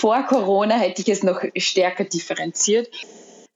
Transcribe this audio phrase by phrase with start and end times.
[0.00, 2.88] vor Corona hätte ich es noch stärker differenziert.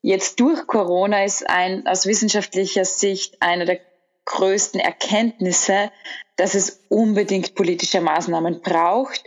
[0.03, 3.81] Jetzt durch Corona ist ein aus wissenschaftlicher Sicht einer der
[4.27, 5.91] größten Erkenntnisse,
[6.37, 9.25] dass es unbedingt politische Maßnahmen braucht,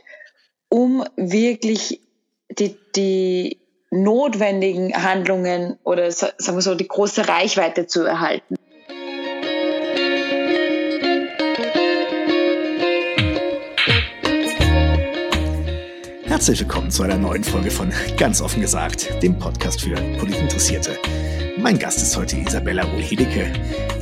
[0.69, 2.01] um wirklich
[2.49, 3.57] die, die
[3.89, 8.56] notwendigen Handlungen oder sagen wir so die große Reichweite zu erhalten.
[16.37, 20.91] Herzlich willkommen zu einer neuen Folge von Ganz offen gesagt, dem Podcast für Politinteressierte.
[21.57, 23.51] Mein Gast ist heute Isabella Wohl-Hedecke,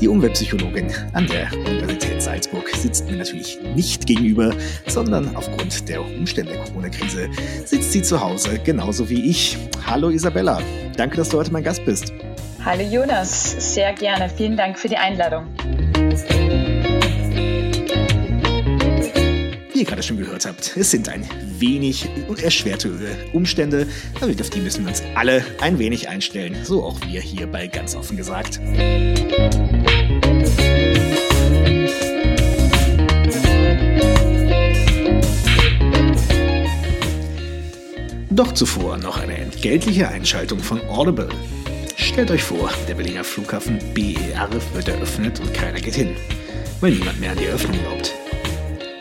[0.02, 2.68] die Umweltpsychologin an der Universität Salzburg.
[2.76, 4.54] Sitzt mir natürlich nicht gegenüber,
[4.86, 7.30] sondern aufgrund der Umstände der Corona-Krise
[7.64, 9.58] sitzt sie zu Hause, genauso wie ich.
[9.86, 10.62] Hallo Isabella,
[10.98, 12.12] danke, dass du heute mein Gast bist.
[12.66, 14.28] Hallo Jonas, sehr gerne.
[14.28, 15.46] Vielen Dank für die Einladung.
[19.76, 21.28] Wie ihr gerade schon gehört habt, es sind ein
[21.60, 22.08] wenig
[22.42, 22.98] erschwerte
[23.34, 23.88] Umstände,
[24.22, 27.68] aber auf die müssen wir uns alle ein wenig einstellen, so auch wir hier bei
[27.68, 28.62] ganz offen gesagt.
[38.30, 41.28] Doch zuvor noch eine entgeltliche Einschaltung von Audible.
[41.98, 46.16] Stellt euch vor, der Berliner Flughafen BER wird eröffnet und keiner geht hin,
[46.80, 48.14] weil niemand mehr an die Eröffnung glaubt.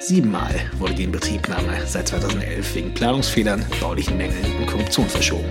[0.04, 5.48] Siebenmal wurde die Inbetriebnahme seit 2011 wegen Planungsfehlern, baulichen Mängeln und Korruption verschoben.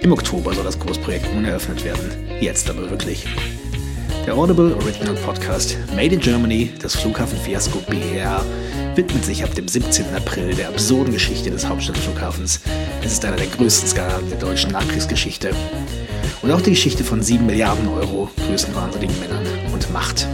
[0.00, 2.08] Im Oktober soll das Großprojekt nun eröffnet werden.
[2.40, 3.26] Jetzt aber wirklich.
[4.24, 8.46] Der Audible Original Podcast Made in Germany, das Flughafenfiasko BER,
[8.94, 10.14] widmet sich ab dem 17.
[10.14, 12.60] April der absurden Geschichte des Hauptstadtflughafens.
[13.02, 15.50] Es ist einer der größten Skandale der deutschen Nachkriegsgeschichte.
[16.42, 20.28] Und auch die Geschichte von 7 Milliarden Euro größenwahnsinnigen Männern und Macht.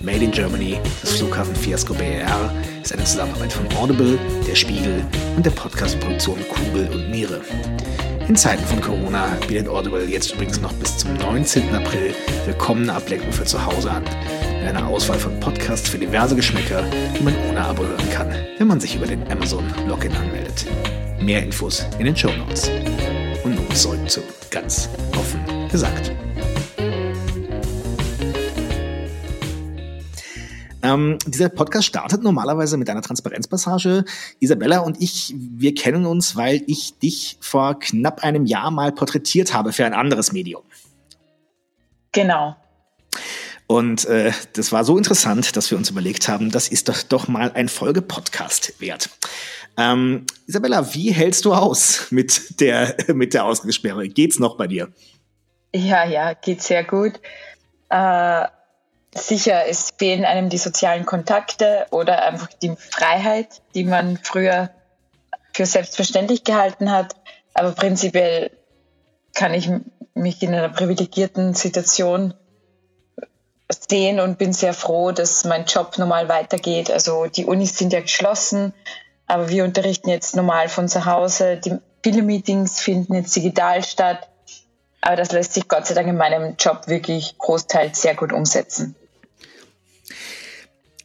[0.00, 2.50] Made in Germany, das Flughafenfiasko BER,
[2.88, 5.04] ist eine Zusammenarbeit von Audible, der Spiegel
[5.36, 7.42] und der Podcastproduktion Kugel und Niere.
[8.26, 11.74] In Zeiten von Corona bietet Audible jetzt übrigens noch bis zum 19.
[11.74, 12.14] April
[12.46, 14.04] willkommene Ablenkung für zu Hause an.
[14.60, 16.82] Mit einer Auswahl von Podcasts für diverse Geschmäcker,
[17.18, 20.64] die man ohne Abo hören kann, wenn man sich über den Amazon Login anmeldet.
[21.20, 22.70] Mehr Infos in den Show Notes.
[23.44, 26.10] Und nun zurück zu ganz offen gesagt.
[30.82, 34.04] Ähm, dieser Podcast startet normalerweise mit einer Transparenzpassage.
[34.40, 39.54] Isabella und ich, wir kennen uns, weil ich dich vor knapp einem Jahr mal porträtiert
[39.54, 40.62] habe für ein anderes Medium.
[42.12, 42.56] Genau.
[43.66, 47.28] Und äh, das war so interessant, dass wir uns überlegt haben, das ist doch doch
[47.28, 49.10] mal ein Folge-Podcast wert.
[49.76, 54.08] Ähm, Isabella, wie hältst du aus mit der, mit der Ausgangssperre?
[54.08, 54.88] Geht's noch bei dir?
[55.74, 57.20] Ja, ja, geht sehr gut.
[57.90, 58.44] Äh,
[59.18, 64.70] Sicher, es fehlen einem die sozialen Kontakte oder einfach die Freiheit, die man früher
[65.52, 67.16] für selbstverständlich gehalten hat.
[67.54, 68.50] Aber prinzipiell
[69.34, 69.70] kann ich
[70.14, 72.34] mich in einer privilegierten Situation
[73.70, 76.90] sehen und bin sehr froh, dass mein Job normal weitergeht.
[76.90, 78.72] Also die Unis sind ja geschlossen,
[79.26, 81.58] aber wir unterrichten jetzt normal von zu Hause.
[81.58, 84.28] Die, viele Meetings finden jetzt digital statt.
[85.00, 88.96] Aber das lässt sich Gott sei Dank in meinem Job wirklich großteils sehr gut umsetzen.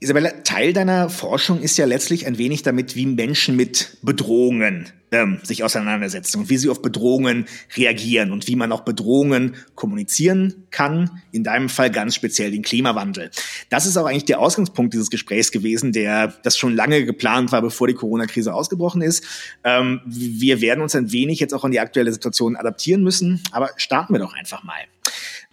[0.04, 5.40] Isabella, Teil deiner Forschung ist ja letztlich ein wenig damit, wie Menschen mit Bedrohungen ähm,
[5.44, 7.46] sich auseinandersetzen und wie sie auf Bedrohungen
[7.78, 11.22] reagieren und wie man auch Bedrohungen kommunizieren kann.
[11.32, 13.32] In deinem Fall ganz speziell den Klimawandel.
[13.70, 17.62] Das ist auch eigentlich der Ausgangspunkt dieses Gesprächs gewesen, der das schon lange geplant war,
[17.62, 19.24] bevor die Corona-Krise ausgebrochen ist.
[19.64, 23.70] Ähm, wir werden uns ein wenig jetzt auch an die aktuelle Situation adaptieren müssen, aber
[23.78, 24.76] starten wir doch einfach mal.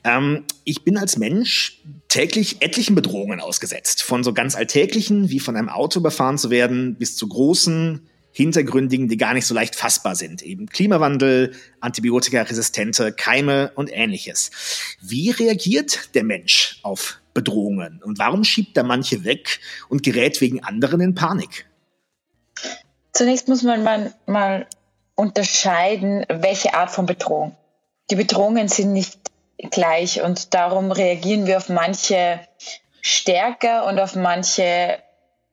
[0.04, 4.02] Ähm, ich bin als Mensch täglich etlichen Bedrohungen ausgesetzt.
[4.02, 9.08] Von so ganz alltäglichen, wie von einem Auto überfahren zu werden, bis zu großen, hintergründigen,
[9.08, 10.42] die gar nicht so leicht fassbar sind.
[10.42, 14.50] Eben Klimawandel, Antibiotikaresistente, Keime und ähnliches.
[15.00, 18.00] Wie reagiert der Mensch auf Bedrohungen?
[18.02, 21.66] Und warum schiebt er manche weg und gerät wegen anderen in Panik?
[23.12, 24.66] Zunächst muss man mal, mal
[25.16, 27.56] unterscheiden, welche Art von Bedrohung.
[28.10, 29.18] Die Bedrohungen sind nicht
[29.70, 32.40] gleich und darum reagieren wir auf manche
[33.02, 34.98] stärker und auf manche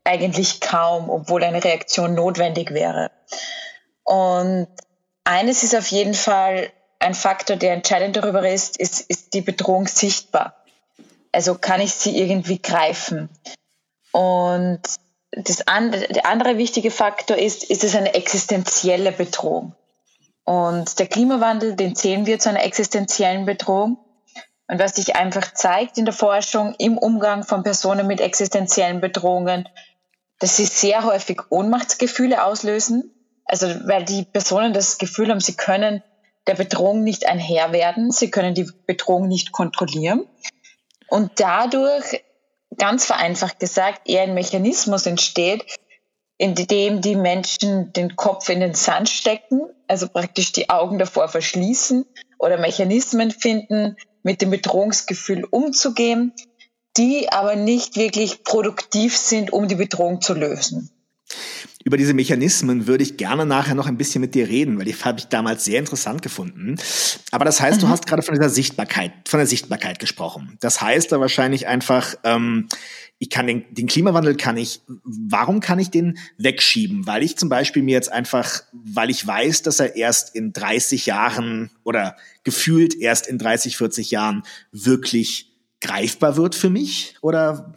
[0.04, 3.12] eigentlich kaum, obwohl eine Reaktion notwendig wäre.
[4.04, 4.68] Und
[5.25, 9.88] eines ist auf jeden Fall ein Faktor, der entscheidend darüber ist, ist, ist die Bedrohung
[9.88, 10.56] sichtbar.
[11.31, 13.30] Also kann ich sie irgendwie greifen.
[14.12, 14.81] Und
[15.31, 19.75] das andere, der andere wichtige Faktor ist, ist es eine existenzielle Bedrohung.
[20.47, 23.97] Und der Klimawandel, den zählen wir zu einer existenziellen Bedrohung.
[24.69, 29.67] Und was sich einfach zeigt in der Forschung im Umgang von Personen mit existenziellen Bedrohungen,
[30.39, 33.13] dass sie sehr häufig Ohnmachtsgefühle auslösen,
[33.44, 36.01] Also weil die Personen das Gefühl haben, sie können
[36.47, 40.29] der Bedrohung nicht ein Herr werden, sie können die Bedrohung nicht kontrollieren.
[41.09, 42.23] Und dadurch,
[42.77, 45.65] ganz vereinfacht gesagt, eher ein Mechanismus entsteht,
[46.38, 51.28] in dem die Menschen den Kopf in den Sand stecken, also praktisch die Augen davor
[51.28, 52.06] verschließen
[52.38, 56.34] oder Mechanismen finden, mit dem Bedrohungsgefühl umzugehen,
[56.98, 60.92] die aber nicht wirklich produktiv sind, um die Bedrohung zu lösen.
[61.84, 64.94] Über diese Mechanismen würde ich gerne nachher noch ein bisschen mit dir reden, weil die
[64.94, 66.75] habe ich damals sehr interessant gefunden.
[67.31, 67.86] Aber das heißt, mhm.
[67.86, 70.57] du hast gerade von dieser Sichtbarkeit, von der Sichtbarkeit gesprochen.
[70.60, 72.68] Das heißt da wahrscheinlich einfach, ähm,
[73.19, 77.07] ich kann den, den Klimawandel kann ich, warum kann ich den wegschieben?
[77.07, 81.07] Weil ich zum Beispiel mir jetzt einfach, weil ich weiß, dass er erst in 30
[81.07, 87.15] Jahren oder gefühlt erst in 30, 40 Jahren wirklich greifbar wird für mich?
[87.21, 87.73] Oder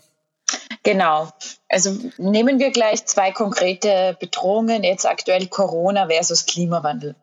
[0.82, 1.28] Genau.
[1.68, 7.16] Also nehmen wir gleich zwei konkrete Bedrohungen, jetzt aktuell Corona versus Klimawandel.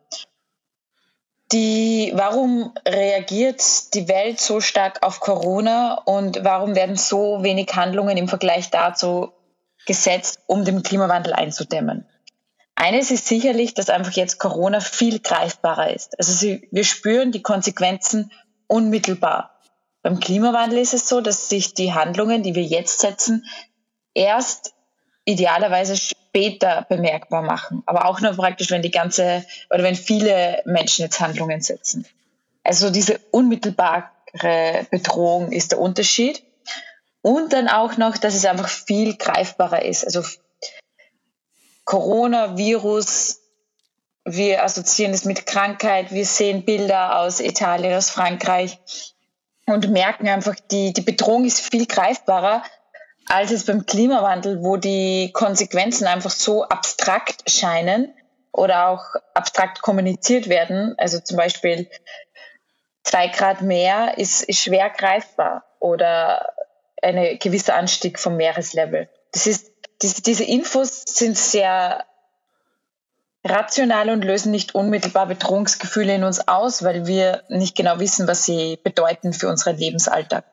[1.52, 8.18] Die, warum reagiert die Welt so stark auf Corona und warum werden so wenig Handlungen
[8.18, 9.32] im Vergleich dazu
[9.86, 12.06] gesetzt, um den Klimawandel einzudämmen?
[12.74, 16.18] Eines ist sicherlich, dass einfach jetzt Corona viel greifbarer ist.
[16.18, 18.30] Also sie, wir spüren die Konsequenzen
[18.66, 19.58] unmittelbar.
[20.02, 23.46] Beim Klimawandel ist es so, dass sich die Handlungen, die wir jetzt setzen,
[24.14, 24.74] erst
[25.28, 27.82] idealerweise später bemerkbar machen.
[27.84, 32.06] Aber auch nur praktisch, wenn die ganze oder wenn viele Menschen jetzt Handlungen setzen.
[32.64, 34.06] Also diese unmittelbare
[34.90, 36.42] Bedrohung ist der Unterschied.
[37.20, 40.04] Und dann auch noch, dass es einfach viel greifbarer ist.
[40.04, 40.22] Also
[41.84, 43.40] Coronavirus,
[44.24, 48.78] wir assoziieren es mit Krankheit, wir sehen Bilder aus Italien, aus Frankreich
[49.66, 52.62] und merken einfach, die, die Bedrohung ist viel greifbarer
[53.28, 58.12] als es beim Klimawandel, wo die Konsequenzen einfach so abstrakt scheinen
[58.52, 59.04] oder auch
[59.34, 60.94] abstrakt kommuniziert werden.
[60.98, 61.88] Also zum Beispiel
[63.02, 66.54] zwei Grad mehr ist, ist schwer greifbar oder
[67.02, 69.08] ein gewisser Anstieg vom Meereslevel.
[69.32, 69.70] Das ist,
[70.02, 72.04] diese, diese Infos sind sehr
[73.44, 78.44] rational und lösen nicht unmittelbar Bedrohungsgefühle in uns aus, weil wir nicht genau wissen, was
[78.44, 80.44] sie bedeuten für unseren Lebensalltag.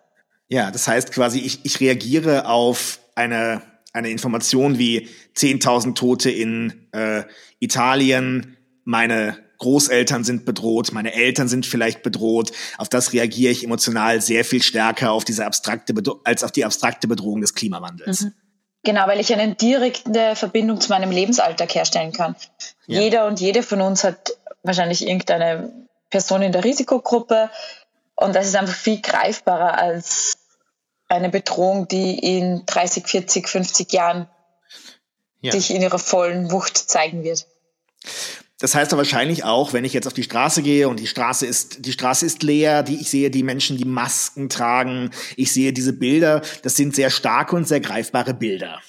[0.47, 3.62] Ja, das heißt quasi, ich, ich reagiere auf eine,
[3.94, 7.24] eine Information wie 10.000 Tote in äh,
[7.59, 12.51] Italien, meine Großeltern sind bedroht, meine Eltern sind vielleicht bedroht.
[12.77, 15.94] Auf das reagiere ich emotional sehr viel stärker auf diese abstrakte
[16.24, 18.21] als auf die abstrakte Bedrohung des Klimawandels.
[18.21, 18.33] Mhm.
[18.83, 22.36] Genau, weil ich eine direkte Verbindung zu meinem Lebensalltag herstellen kann.
[22.86, 23.01] Ja.
[23.01, 27.50] Jeder und jede von uns hat wahrscheinlich irgendeine Person in der Risikogruppe
[28.15, 30.38] und das ist einfach viel greifbarer als
[31.07, 34.29] eine Bedrohung, die in 30, 40, 50 Jahren
[35.41, 35.51] ja.
[35.51, 37.45] sich in ihrer vollen Wucht zeigen wird.
[38.59, 41.45] Das heißt aber wahrscheinlich auch, wenn ich jetzt auf die Straße gehe und die Straße
[41.45, 45.73] ist, die Straße ist leer, die, ich sehe die Menschen, die Masken tragen, ich sehe
[45.73, 48.81] diese Bilder, das sind sehr starke und sehr greifbare Bilder.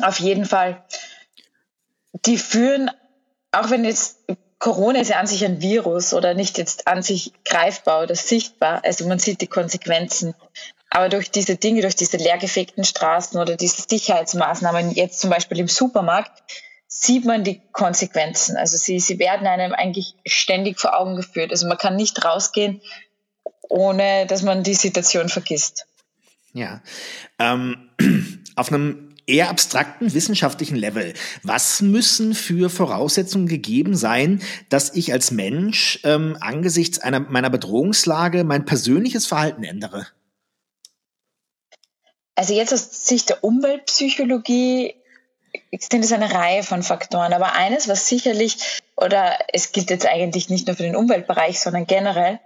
[0.00, 0.84] Auf jeden Fall.
[2.24, 2.90] Die führen,
[3.52, 4.20] auch wenn jetzt
[4.58, 8.82] Corona ist ja an sich ein Virus oder nicht jetzt an sich greifbar oder sichtbar,
[8.84, 10.34] also man sieht die Konsequenzen.
[10.90, 15.68] Aber durch diese Dinge, durch diese leergefegten Straßen oder diese Sicherheitsmaßnahmen, jetzt zum Beispiel im
[15.68, 16.42] Supermarkt,
[16.86, 18.56] sieht man die Konsequenzen.
[18.56, 21.50] Also sie, sie werden einem eigentlich ständig vor Augen geführt.
[21.50, 22.80] Also man kann nicht rausgehen,
[23.68, 25.86] ohne dass man die Situation vergisst.
[26.54, 26.82] Ja.
[27.38, 27.90] Ähm,
[28.56, 31.14] auf einem eher abstrakten wissenschaftlichen Level.
[31.42, 38.44] Was müssen für Voraussetzungen gegeben sein, dass ich als Mensch ähm, angesichts einer meiner Bedrohungslage
[38.44, 40.06] mein persönliches Verhalten ändere?
[42.34, 44.94] Also jetzt aus Sicht der Umweltpsychologie
[45.78, 47.32] sind es eine Reihe von Faktoren.
[47.32, 51.86] Aber eines, was sicherlich, oder es gilt jetzt eigentlich nicht nur für den Umweltbereich, sondern
[51.86, 52.38] generell,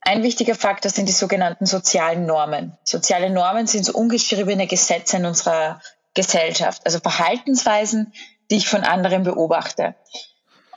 [0.00, 2.76] ein wichtiger Faktor sind die sogenannten sozialen Normen.
[2.84, 5.80] Soziale Normen sind so ungeschriebene Gesetze in unserer
[6.16, 8.12] Gesellschaft, also Verhaltensweisen,
[8.50, 9.94] die ich von anderen beobachte.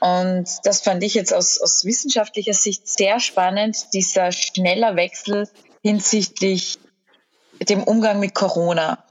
[0.00, 5.48] Und das fand ich jetzt aus, aus wissenschaftlicher Sicht sehr spannend, dieser schneller Wechsel
[5.82, 6.78] hinsichtlich
[7.60, 9.04] dem Umgang mit Corona.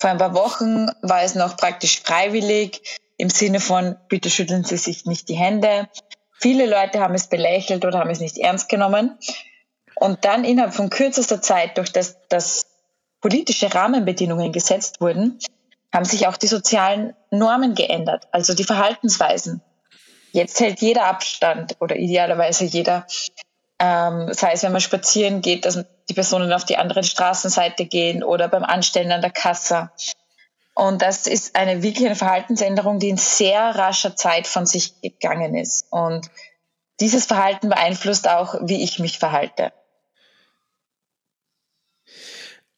[0.00, 4.76] Vor ein paar Wochen war es noch praktisch freiwillig im Sinne von, bitte schütteln Sie
[4.76, 5.88] sich nicht die Hände.
[6.40, 9.16] Viele Leute haben es belächelt oder haben es nicht ernst genommen.
[9.94, 12.66] Und dann innerhalb von kürzester Zeit, durch das, dass
[13.20, 15.38] politische Rahmenbedingungen gesetzt wurden,
[15.92, 19.62] haben sich auch die sozialen Normen geändert, also die Verhaltensweisen.
[20.32, 23.06] Jetzt hält jeder Abstand oder idealerweise jeder,
[23.78, 28.24] ähm, sei es wenn man spazieren geht, dass die Personen auf die andere Straßenseite gehen
[28.24, 29.90] oder beim Anstellen an der Kasse.
[30.74, 35.54] Und das ist eine wirklich eine Verhaltensänderung, die in sehr rascher Zeit von sich gegangen
[35.54, 35.86] ist.
[35.90, 36.30] Und
[37.00, 39.72] dieses Verhalten beeinflusst auch, wie ich mich verhalte.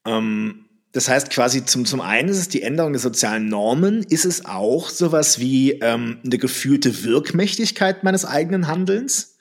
[0.04, 0.63] Ähm,
[0.94, 4.46] das heißt quasi zum, zum einen ist es die Änderung der sozialen Normen, ist es
[4.46, 9.36] auch sowas wie ähm, eine gefühlte Wirkmächtigkeit meines eigenen Handelns?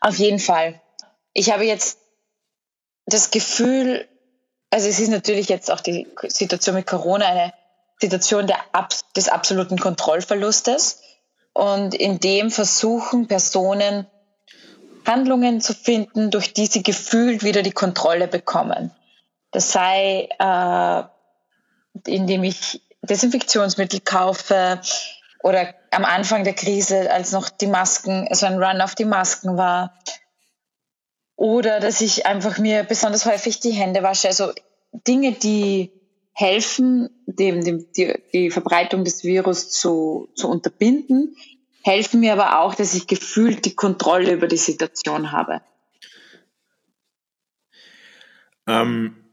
[0.00, 0.80] Auf jeden Fall.
[1.32, 1.98] Ich habe jetzt
[3.06, 4.06] das Gefühl,
[4.70, 7.52] also es ist natürlich jetzt auch die Situation mit Corona eine
[8.00, 8.58] Situation der,
[9.16, 11.00] des absoluten Kontrollverlustes.
[11.54, 14.06] Und in dem versuchen Personen
[15.04, 18.92] Handlungen zu finden, durch die sie gefühlt wieder die Kontrolle bekommen.
[19.50, 21.02] Das sei, äh,
[22.10, 24.80] indem ich Desinfektionsmittel kaufe
[25.42, 29.56] oder am Anfang der Krise, als noch die Masken, also ein Run auf die Masken
[29.56, 29.96] war,
[31.36, 34.28] oder dass ich einfach mir besonders häufig die Hände wasche.
[34.28, 34.52] Also
[34.92, 35.92] Dinge, die
[36.32, 41.36] helfen, dem, dem, die, die Verbreitung des Virus zu, zu unterbinden,
[41.82, 45.60] helfen mir aber auch, dass ich gefühlt die Kontrolle über die Situation habe.
[48.66, 49.25] Ähm,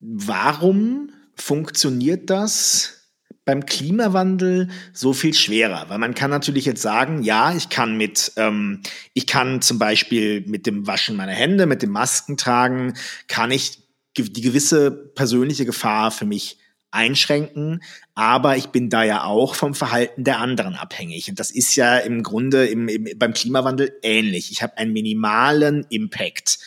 [0.00, 3.10] warum funktioniert das
[3.44, 5.88] beim Klimawandel so viel schwerer?
[5.88, 8.82] Weil man kann natürlich jetzt sagen, ja, ich kann mit, ähm,
[9.14, 12.94] ich kann zum Beispiel mit dem Waschen meiner Hände, mit dem Masken tragen,
[13.28, 13.78] kann ich
[14.16, 16.58] die gewisse persönliche Gefahr für mich
[16.90, 17.82] einschränken,
[18.14, 21.28] aber ich bin da ja auch vom Verhalten der anderen abhängig.
[21.28, 24.50] Und das ist ja im Grunde im, im, beim Klimawandel ähnlich.
[24.50, 26.58] Ich habe einen minimalen Impact.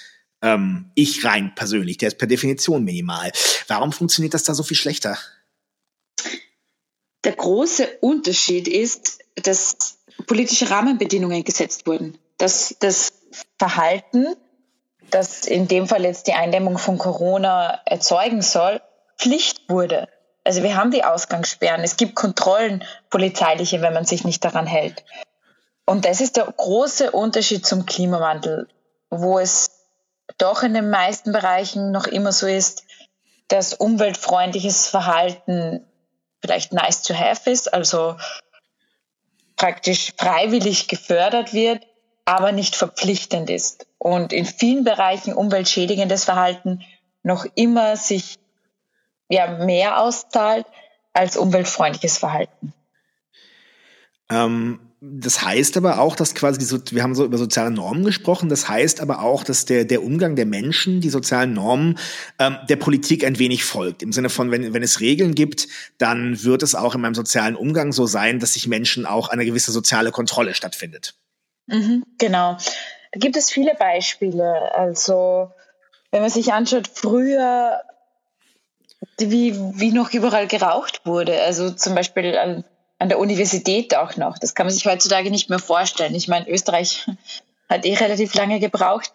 [0.42, 3.32] Ähm, ich rein persönlich, der ist per Definition minimal.
[3.68, 5.18] Warum funktioniert das da so viel schlechter?
[7.24, 13.12] Der große Unterschied ist, dass politische Rahmenbedingungen gesetzt wurden, dass das
[13.58, 14.36] Verhalten,
[15.10, 18.82] das in dem Fall jetzt die Eindämmung von Corona erzeugen soll,
[19.18, 20.08] Pflicht wurde.
[20.46, 25.04] Also wir haben die Ausgangssperren, es gibt Kontrollen, polizeiliche, wenn man sich nicht daran hält.
[25.86, 28.68] Und das ist der große Unterschied zum Klimawandel,
[29.10, 29.72] wo es
[30.38, 32.86] doch in den meisten Bereichen noch immer so ist,
[33.48, 35.86] dass umweltfreundliches Verhalten
[36.42, 38.16] vielleicht nice to have ist, also
[39.56, 41.86] praktisch freiwillig gefördert wird,
[42.26, 43.88] aber nicht verpflichtend ist.
[43.98, 46.84] Und in vielen Bereichen umweltschädigendes Verhalten
[47.24, 48.38] noch immer sich
[49.28, 50.66] ja mehr auszahlt
[51.12, 52.74] als umweltfreundliches Verhalten.
[54.30, 58.50] Ähm, das heißt aber auch, dass quasi, so, wir haben so über soziale Normen gesprochen,
[58.50, 61.98] das heißt aber auch, dass der, der Umgang der Menschen, die sozialen Normen,
[62.38, 64.04] ähm, der Politik ein wenig folgt.
[64.04, 67.56] Im Sinne von, wenn, wenn es Regeln gibt, dann wird es auch in meinem sozialen
[67.56, 71.16] Umgang so sein, dass sich Menschen auch eine gewisse soziale Kontrolle stattfindet.
[71.68, 72.58] Mhm, genau.
[73.14, 74.76] Da gibt es viele Beispiele.
[74.76, 75.52] Also,
[76.12, 77.80] wenn man sich anschaut, früher,
[79.18, 81.42] wie, wie noch überall geraucht wurde.
[81.42, 82.38] Also zum Beispiel
[83.00, 84.38] an der Universität auch noch.
[84.38, 86.14] Das kann man sich heutzutage nicht mehr vorstellen.
[86.14, 87.08] Ich meine, Österreich
[87.70, 89.14] hat eh relativ lange gebraucht,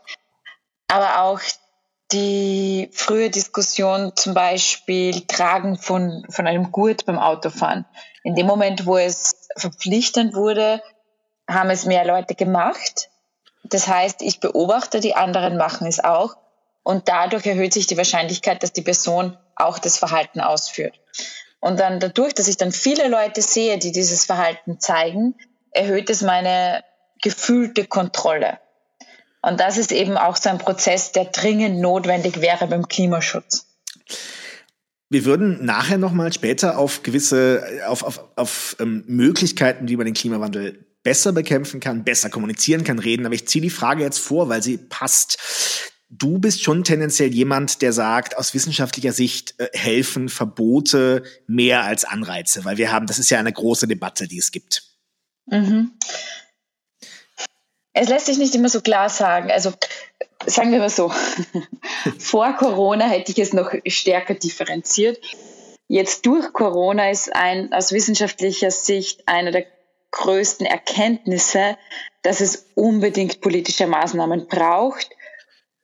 [0.89, 1.41] aber auch
[2.13, 7.85] die frühe Diskussion zum Beispiel Tragen von, von einem Gurt beim Autofahren.
[8.23, 10.83] In dem Moment, wo es verpflichtend wurde,
[11.49, 13.11] haben es mehr Leute gemacht.
[13.65, 16.37] Das heißt, ich beobachte, die anderen machen es auch.
[16.83, 21.01] Und dadurch erhöht sich die Wahrscheinlichkeit, dass die Person auch das Verhalten ausführt.
[21.65, 25.35] Und dann dadurch, dass ich dann viele Leute sehe, die dieses Verhalten zeigen,
[25.71, 26.85] erhöht es meine
[27.23, 28.59] gefühlte Kontrolle.
[29.41, 33.65] Und das ist eben auch so ein Prozess, der dringend notwendig wäre beim Klimaschutz.
[35.09, 40.13] Wir würden nachher nochmal später auf gewisse, auf, auf, auf ähm, Möglichkeiten, wie man den
[40.13, 43.25] Klimawandel besser bekämpfen kann, besser kommunizieren kann, reden.
[43.25, 45.39] Aber ich ziehe die Frage jetzt vor, weil sie passt.
[46.17, 52.05] Du bist schon tendenziell jemand, der sagt, aus wissenschaftlicher Sicht äh, helfen Verbote mehr als
[52.05, 54.85] Anreize, weil wir haben, das ist ja eine große Debatte, die es gibt.
[55.47, 55.93] Mhm.
[57.93, 59.51] Es lässt sich nicht immer so klar sagen.
[59.51, 59.73] Also
[60.47, 61.13] sagen wir mal so,
[62.19, 65.19] vor Corona hätte ich es noch stärker differenziert.
[65.89, 69.67] Jetzt durch Corona ist ein aus wissenschaftlicher Sicht einer der
[70.13, 71.77] größten Erkenntnisse,
[72.23, 75.11] dass es unbedingt politische Maßnahmen braucht,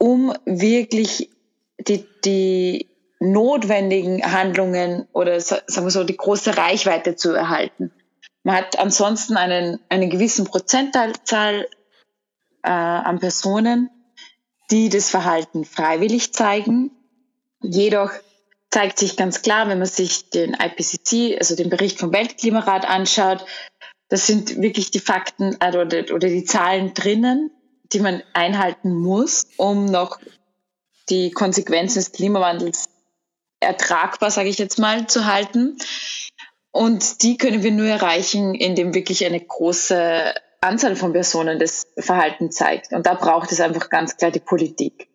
[0.01, 1.31] um wirklich
[1.79, 2.89] die, die
[3.21, 7.93] notwendigen Handlungen oder sagen wir so die große Reichweite zu erhalten.
[8.43, 11.67] Man hat ansonsten einen, einen gewissen Prozentzahl
[12.63, 13.91] äh, an Personen,
[14.71, 16.93] die das Verhalten freiwillig zeigen.
[17.63, 18.11] Jedoch
[18.71, 23.45] zeigt sich ganz klar, wenn man sich den IPCC, also den Bericht vom Weltklimarat anschaut,
[24.09, 27.51] das sind wirklich die Fakten äh, oder, oder die Zahlen drinnen
[27.93, 30.19] die man einhalten muss, um noch
[31.09, 32.89] die Konsequenzen des Klimawandels
[33.59, 35.77] ertragbar, sage ich jetzt mal, zu halten.
[36.71, 42.51] Und die können wir nur erreichen, indem wirklich eine große Anzahl von Personen das Verhalten
[42.53, 42.93] zeigt.
[42.93, 45.09] Und da braucht es einfach ganz klar die Politik.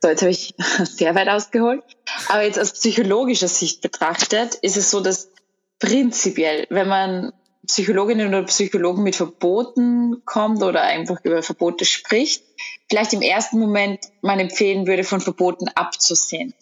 [0.00, 1.82] So, jetzt habe ich sehr weit ausgeholt.
[2.28, 5.30] Aber jetzt aus psychologischer Sicht betrachtet, ist es so, dass
[5.78, 7.32] prinzipiell, wenn man
[7.66, 12.44] Psychologinnen oder Psychologen mit Verboten kommt oder einfach über Verbote spricht,
[12.88, 16.54] vielleicht im ersten Moment man empfehlen würde, von Verboten abzusehen,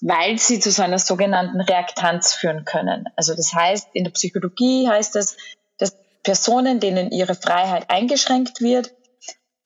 [0.00, 3.04] weil sie zu so einer sogenannten Reaktanz führen können.
[3.16, 5.36] Also das heißt, in der Psychologie heißt das,
[5.78, 8.92] dass Personen, denen ihre Freiheit eingeschränkt wird,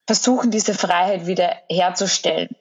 [0.05, 2.55] versuchen, diese Freiheit wieder herzustellen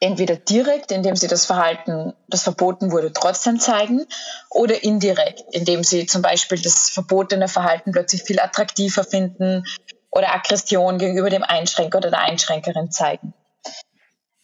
[0.00, 4.06] entweder direkt, indem sie das Verhalten, das verboten wurde, trotzdem zeigen,
[4.48, 9.64] oder indirekt, indem sie zum Beispiel das verbotene Verhalten plötzlich viel attraktiver finden
[10.10, 13.34] oder Aggression gegenüber dem Einschränker oder der Einschränkerin zeigen.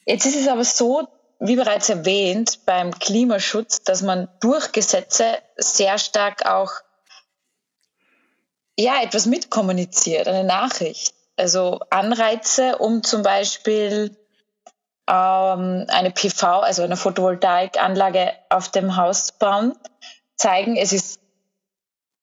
[0.04, 1.08] Jetzt ist es aber so,
[1.40, 6.70] wie bereits erwähnt, beim Klimaschutz, dass man durch Gesetze sehr stark auch
[8.78, 11.14] ja, etwas mitkommuniziert, eine Nachricht.
[11.36, 14.16] Also Anreize, um zum Beispiel
[15.08, 19.74] ähm, eine PV, also eine Photovoltaikanlage auf dem Haus bauen,
[20.36, 21.20] zeigen, es ist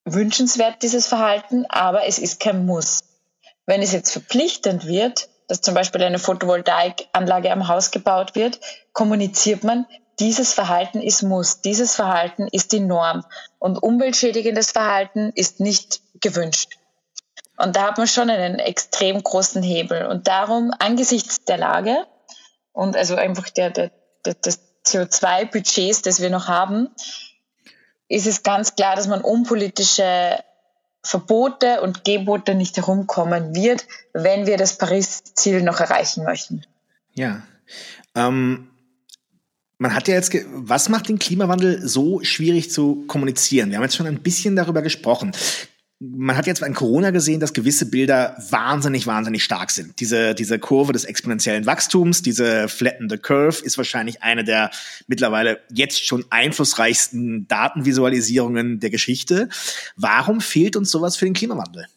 [0.05, 3.03] wünschenswert, dieses Verhalten, aber es ist kein Muss.
[3.65, 8.59] Wenn es jetzt verpflichtend wird, dass zum Beispiel eine Photovoltaikanlage am Haus gebaut wird,
[8.91, 9.85] kommuniziert man,
[10.19, 13.25] dieses Verhalten ist Muss, dieses Verhalten ist die Norm
[13.59, 16.77] und umweltschädigendes Verhalten ist nicht gewünscht.
[17.57, 20.05] Und da hat man schon einen extrem großen Hebel.
[20.05, 22.05] Und darum, angesichts der Lage,
[22.73, 23.91] und also einfach der, der,
[24.25, 26.89] der, des CO2-Budgets, das wir noch haben,
[28.09, 30.37] ist es ganz klar, dass man um politische
[31.03, 36.63] Verbote und Gebote nicht herumkommen wird, wenn wir das Paris-Ziel noch erreichen möchten.
[37.13, 37.43] Ja.
[38.15, 38.69] Ähm,
[39.77, 43.69] man hat ja jetzt, was macht den Klimawandel so schwierig zu kommunizieren?
[43.69, 45.33] Wir haben jetzt schon ein bisschen darüber gesprochen
[46.11, 49.99] man hat jetzt an Corona gesehen, dass gewisse Bilder wahnsinnig, wahnsinnig stark sind.
[50.01, 54.69] Diese, diese Kurve des exponentiellen Wachstums, diese Flatten the Curve ist wahrscheinlich eine der
[55.07, 59.47] mittlerweile jetzt schon einflussreichsten Datenvisualisierungen der Geschichte.
[59.95, 61.87] Warum fehlt uns sowas für den Klimawandel?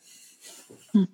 [0.92, 1.08] Hm.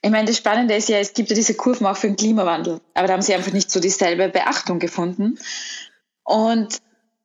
[0.00, 2.80] Ich meine, das Spannende ist ja, es gibt ja diese Kurven auch für den Klimawandel,
[2.94, 5.38] aber da haben sie einfach nicht so dieselbe Beachtung gefunden.
[6.24, 6.78] Und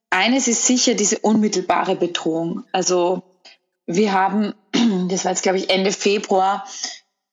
[0.09, 2.65] eines ist sicher diese unmittelbare Bedrohung.
[2.73, 3.23] Also
[3.85, 4.53] wir haben,
[5.09, 6.67] das war jetzt glaube ich Ende Februar,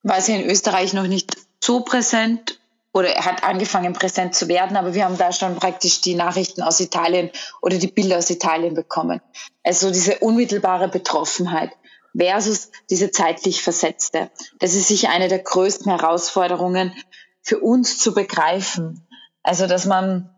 [0.02, 2.58] war es ja in Österreich noch nicht so präsent
[2.92, 6.62] oder er hat angefangen präsent zu werden, aber wir haben da schon praktisch die Nachrichten
[6.62, 7.30] aus Italien
[7.62, 9.20] oder die Bilder aus Italien bekommen.
[9.62, 11.70] Also diese unmittelbare Betroffenheit
[12.16, 14.30] versus diese zeitlich versetzte.
[14.58, 16.92] Das ist sicher eine der größten Herausforderungen
[17.40, 19.06] für uns zu begreifen.
[19.42, 20.30] Also, dass man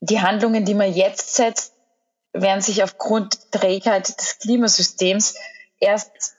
[0.00, 1.73] die Handlungen, die man jetzt setzt,
[2.34, 5.34] werden sich aufgrund Trägheit des Klimasystems
[5.78, 6.34] erst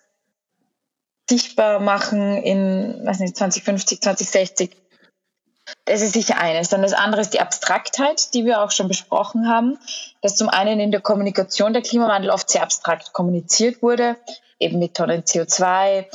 [1.27, 4.77] sichtbar machen in weiß nicht, 2050, 2060.
[5.85, 6.69] Das ist sicher eines.
[6.69, 9.79] Dann das andere ist die Abstraktheit, die wir auch schon besprochen haben,
[10.21, 14.17] dass zum einen in der Kommunikation der Klimawandel oft sehr abstrakt kommuniziert wurde,
[14.59, 16.05] eben mit Tonnen CO2,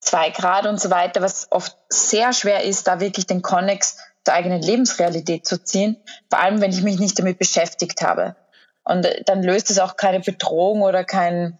[0.00, 4.34] zwei Grad und so weiter, was oft sehr schwer ist, da wirklich den Konnex zur
[4.34, 8.36] eigenen Lebensrealität zu ziehen, vor allem wenn ich mich nicht damit beschäftigt habe.
[8.84, 11.58] Und dann löst es auch keine Bedrohung oder kein,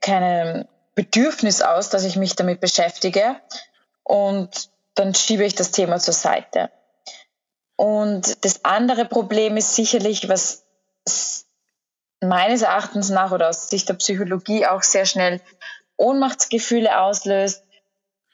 [0.00, 3.36] keine Bedürfnis aus, dass ich mich damit beschäftige.
[4.02, 6.70] Und dann schiebe ich das Thema zur Seite.
[7.76, 10.64] Und das andere Problem ist sicherlich, was
[12.20, 15.40] meines Erachtens nach oder aus Sicht der Psychologie auch sehr schnell
[15.96, 17.62] Ohnmachtsgefühle auslöst,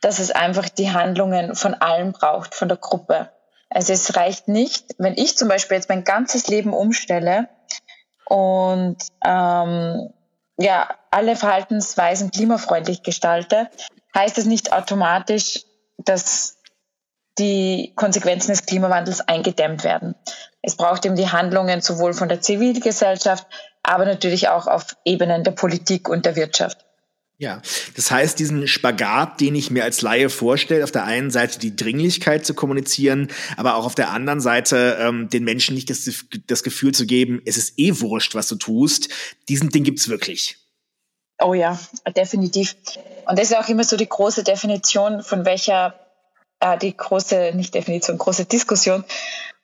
[0.00, 3.30] dass es einfach die Handlungen von allen braucht, von der Gruppe.
[3.68, 7.48] Also es reicht nicht, wenn ich zum Beispiel jetzt mein ganzes Leben umstelle
[8.26, 10.10] und ähm,
[10.56, 13.68] ja, alle Verhaltensweisen klimafreundlich gestalte,
[14.14, 15.64] heißt es nicht automatisch,
[15.98, 16.58] dass
[17.38, 20.14] die Konsequenzen des Klimawandels eingedämmt werden.
[20.62, 23.46] Es braucht eben die Handlungen sowohl von der Zivilgesellschaft,
[23.82, 26.84] aber natürlich auch auf Ebenen der Politik und der Wirtschaft.
[27.44, 27.60] Ja,
[27.94, 31.76] das heißt, diesen Spagat, den ich mir als Laie vorstelle, auf der einen Seite die
[31.76, 33.28] Dringlichkeit zu kommunizieren,
[33.58, 36.08] aber auch auf der anderen Seite ähm, den Menschen nicht das,
[36.46, 39.10] das Gefühl zu geben, es ist eh wurscht, was du tust,
[39.50, 40.56] diesen Ding gibt's wirklich.
[41.38, 41.78] Oh ja,
[42.16, 42.76] definitiv.
[43.26, 46.00] Und das ist auch immer so die große Definition, von welcher,
[46.60, 49.04] äh, die große, nicht Definition, große Diskussion,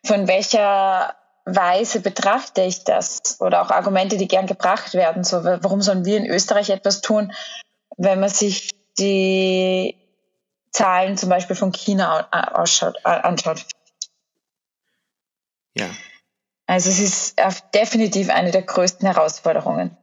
[0.04, 1.14] von welcher
[1.46, 5.24] Weise betrachte ich das oder auch Argumente, die gern gebracht werden.
[5.24, 7.32] So, warum sollen wir in Österreich etwas tun,
[8.00, 9.94] wenn man sich die
[10.72, 13.66] Zahlen zum Beispiel von China ausschaut, anschaut?
[15.74, 15.90] Ja.
[16.66, 17.40] Also es ist
[17.74, 19.96] definitiv eine der größten Herausforderungen.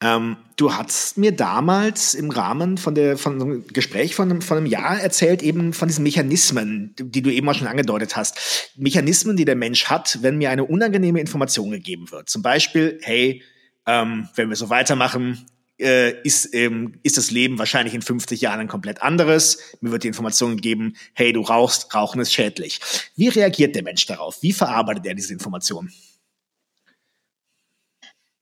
[0.00, 4.56] Ähm, du hast mir damals im Rahmen von, der, von einem Gespräch von einem, von
[4.56, 8.72] einem Jahr erzählt, eben von diesen Mechanismen, die du eben auch schon angedeutet hast.
[8.76, 12.28] Mechanismen, die der Mensch hat, wenn mir eine unangenehme Information gegeben wird.
[12.28, 13.44] Zum Beispiel, hey,
[13.86, 15.46] ähm, wenn wir so weitermachen,
[15.80, 19.58] äh, ist, ähm, ist das Leben wahrscheinlich in 50 Jahren ein komplett anderes.
[19.80, 22.80] Mir wird die Information gegeben, hey, du rauchst, Rauchen ist schädlich.
[23.16, 24.42] Wie reagiert der Mensch darauf?
[24.42, 25.92] Wie verarbeitet er diese Information?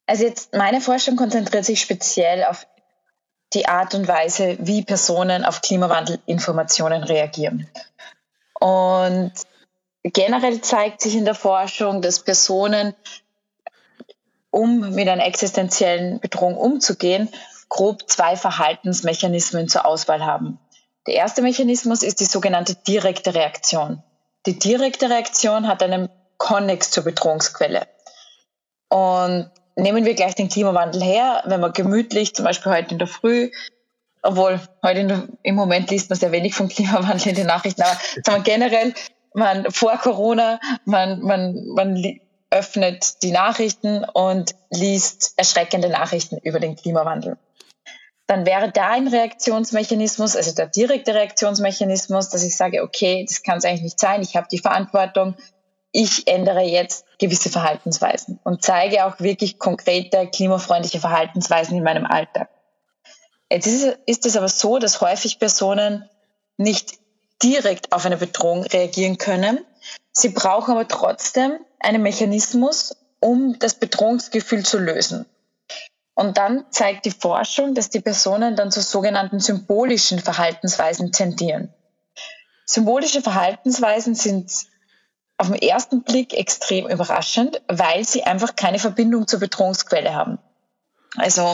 [0.06, 2.66] Also jetzt meine Forschung konzentriert sich speziell auf
[3.54, 7.68] die Art und Weise, wie Personen auf Klimawandelinformationen reagieren.
[8.60, 9.32] Und
[10.02, 12.94] generell zeigt sich in der Forschung, dass Personen,
[14.52, 17.28] um mit einer existenziellen Bedrohung umzugehen,
[17.68, 20.60] grob zwei Verhaltensmechanismen zur Auswahl haben.
[21.06, 24.02] Der erste Mechanismus ist die sogenannte direkte Reaktion.
[24.46, 27.88] Die direkte Reaktion hat einen Konnex zur Bedrohungsquelle.
[28.88, 33.08] Und nehmen wir gleich den Klimawandel her, wenn man gemütlich, zum Beispiel heute in der
[33.08, 33.50] Früh,
[34.22, 38.40] obwohl heute der, im Moment liest man sehr wenig vom Klimawandel in den Nachrichten, aber
[38.44, 38.92] generell,
[39.34, 42.20] man vor Corona, man, man, man
[42.52, 47.38] öffnet die Nachrichten und liest erschreckende Nachrichten über den Klimawandel.
[48.26, 53.58] Dann wäre da ein Reaktionsmechanismus, also der direkte Reaktionsmechanismus, dass ich sage, okay, das kann
[53.58, 55.34] es eigentlich nicht sein, ich habe die Verantwortung,
[55.90, 62.48] ich ändere jetzt gewisse Verhaltensweisen und zeige auch wirklich konkrete klimafreundliche Verhaltensweisen in meinem Alltag.
[63.50, 63.66] Jetzt
[64.06, 66.08] ist es aber so, dass häufig Personen
[66.56, 66.94] nicht
[67.42, 69.58] direkt auf eine Bedrohung reagieren können.
[70.12, 75.26] Sie brauchen aber trotzdem einen Mechanismus, um das Bedrohungsgefühl zu lösen.
[76.14, 81.72] Und dann zeigt die Forschung, dass die Personen dann zu sogenannten symbolischen Verhaltensweisen tendieren.
[82.66, 84.50] Symbolische Verhaltensweisen sind
[85.38, 90.38] auf den ersten Blick extrem überraschend, weil sie einfach keine Verbindung zur Bedrohungsquelle haben.
[91.16, 91.52] Also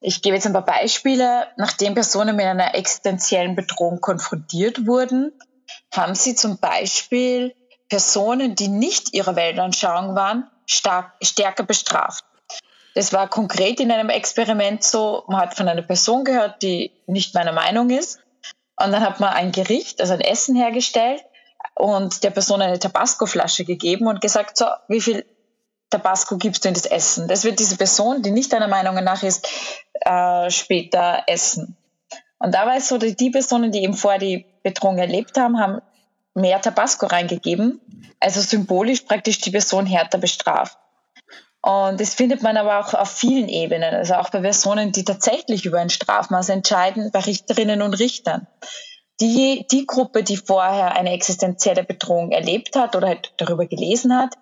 [0.00, 1.48] ich gebe jetzt ein paar Beispiele.
[1.56, 5.32] Nachdem Personen mit einer existenziellen Bedrohung konfrontiert wurden,
[5.92, 7.54] haben sie zum Beispiel
[7.90, 12.24] Personen, die nicht ihrer Weltanschauung waren, stark, stärker bestraft.
[12.94, 17.34] Das war konkret in einem Experiment so, man hat von einer Person gehört, die nicht
[17.34, 18.20] meiner Meinung ist.
[18.76, 21.22] Und dann hat man ein Gericht, also ein Essen hergestellt
[21.74, 25.26] und der Person eine Tabasco-Flasche gegeben und gesagt, so, wie viel
[25.90, 27.28] Tabasco gibst du in das Essen?
[27.28, 29.48] Das wird diese Person, die nicht deiner Meinung nach ist,
[30.00, 31.76] äh, später essen.
[32.38, 35.58] Und da war es so, die, die Personen, die eben vorher die Bedrohung erlebt haben,
[35.58, 35.82] haben
[36.34, 37.80] mehr Tabasco reingegeben,
[38.20, 40.78] also symbolisch praktisch die Person härter bestraft.
[41.62, 45.66] Und das findet man aber auch auf vielen Ebenen, also auch bei Personen, die tatsächlich
[45.66, 48.46] über ein Strafmaß entscheiden, bei Richterinnen und Richtern
[49.20, 54.34] die, die Gruppe, die vorher eine existenzielle Bedrohung erlebt hat oder halt darüber gelesen hat,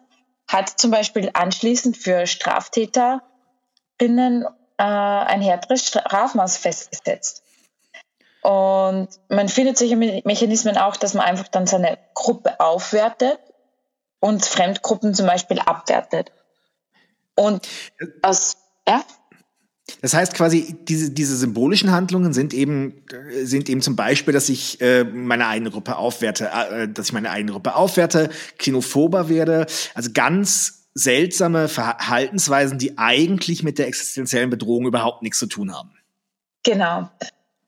[0.47, 3.23] hat zum Beispiel anschließend für Straftäterinnen
[4.79, 7.43] äh, ein härteres Strafmaß festgesetzt.
[8.49, 13.39] Und man findet solche Mechanismen auch, dass man einfach dann seine Gruppe aufwertet
[14.21, 16.33] und Fremdgruppen zum Beispiel abwertet.
[17.35, 17.69] Und
[18.23, 18.57] aus,
[18.89, 19.05] ja?
[20.01, 23.05] Das heißt quasi, diese, diese symbolischen Handlungen sind eben,
[23.43, 27.29] sind eben zum Beispiel, dass ich äh, meine eigene Gruppe aufwerte, äh, dass ich meine
[27.29, 34.87] eigene Gruppe aufwerte, xenophober werde, also ganz seltsame Verhaltensweisen, die eigentlich mit der existenziellen Bedrohung
[34.87, 35.91] überhaupt nichts zu tun haben.
[36.63, 37.11] Genau.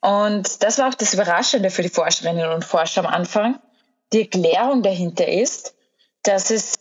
[0.01, 3.61] Und das war auch das Überraschende für die Forscherinnen und Forscher am Anfang.
[4.13, 5.75] Die Erklärung dahinter ist,
[6.23, 6.75] dass es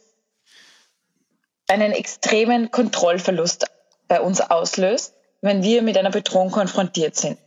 [1.68, 3.66] einen extremen Kontrollverlust
[4.08, 7.38] bei uns auslöst wenn wir mit einer Bedrohung konfrontiert sind.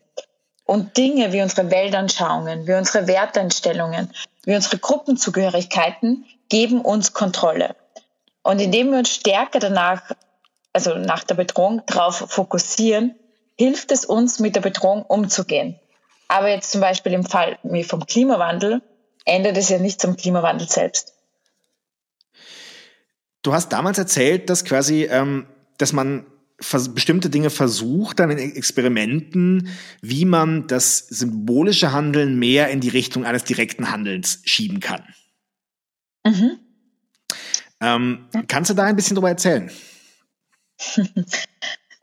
[0.65, 4.13] Und Dinge wie unsere Weltanschauungen, wie unsere Werteinstellungen,
[4.45, 7.77] wie unsere Gruppenzugehörigkeiten geben uns Kontrolle.
[8.43, 10.03] Und indem wir uns stärker danach,
[10.73, 13.15] also nach der Bedrohung, darauf fokussieren,
[13.59, 15.79] hilft es uns, mit der Bedrohung umzugehen.
[16.29, 18.83] Aber jetzt zum Beispiel im Fall vom Klimawandel
[19.25, 21.13] ändert es ja nichts am Klimawandel selbst.
[23.43, 25.47] Du hast damals erzählt, dass quasi, ähm,
[25.79, 26.27] dass man
[26.95, 29.69] bestimmte Dinge versucht, dann in Experimenten,
[30.01, 35.03] wie man das symbolische Handeln mehr in die Richtung eines direkten Handelns schieben kann.
[36.25, 36.61] Mhm.
[37.81, 39.71] Ähm, kannst du da ein bisschen drüber erzählen?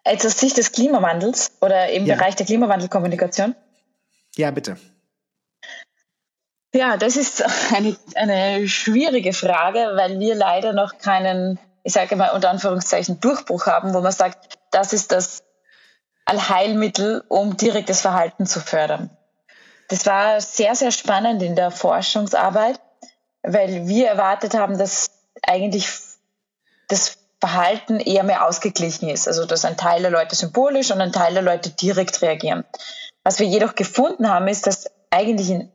[0.09, 2.15] Jetzt aus Sicht des Klimawandels oder im ja.
[2.15, 3.55] Bereich der Klimawandelkommunikation?
[4.35, 4.77] Ja, bitte.
[6.73, 7.43] Ja, das ist
[7.75, 13.65] eine, eine schwierige Frage, weil wir leider noch keinen ich sage mal unter Anführungszeichen, Durchbruch
[13.65, 15.43] haben, wo man sagt, das ist das
[16.25, 19.09] Allheilmittel, um direktes Verhalten zu fördern.
[19.87, 22.79] Das war sehr, sehr spannend in der Forschungsarbeit,
[23.41, 25.09] weil wir erwartet haben, dass
[25.41, 25.89] eigentlich
[26.87, 29.27] das Verhalten eher mehr ausgeglichen ist.
[29.27, 32.65] Also dass ein Teil der Leute symbolisch und ein Teil der Leute direkt reagieren.
[33.23, 35.71] Was wir jedoch gefunden haben, ist, dass eigentlich in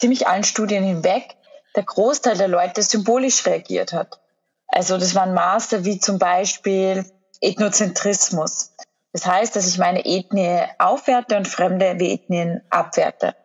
[0.00, 1.36] ziemlich allen Studien hinweg
[1.76, 4.20] der Großteil der Leute symbolisch reagiert hat.
[4.68, 7.04] Also das waren Maße wie zum Beispiel
[7.40, 8.74] Ethnozentrismus.
[9.12, 13.36] Das heißt, dass ich meine Ethnie aufwerte und fremde wie Ethnien abwerte.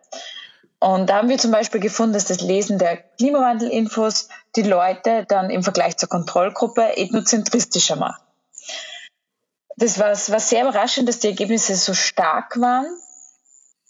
[0.79, 5.49] Und da haben wir zum Beispiel gefunden, dass das Lesen der Klimawandelinfos die Leute dann
[5.49, 8.21] im Vergleich zur Kontrollgruppe ethnozentristischer macht.
[9.75, 12.85] Das war, war sehr überraschend, dass die Ergebnisse so stark waren.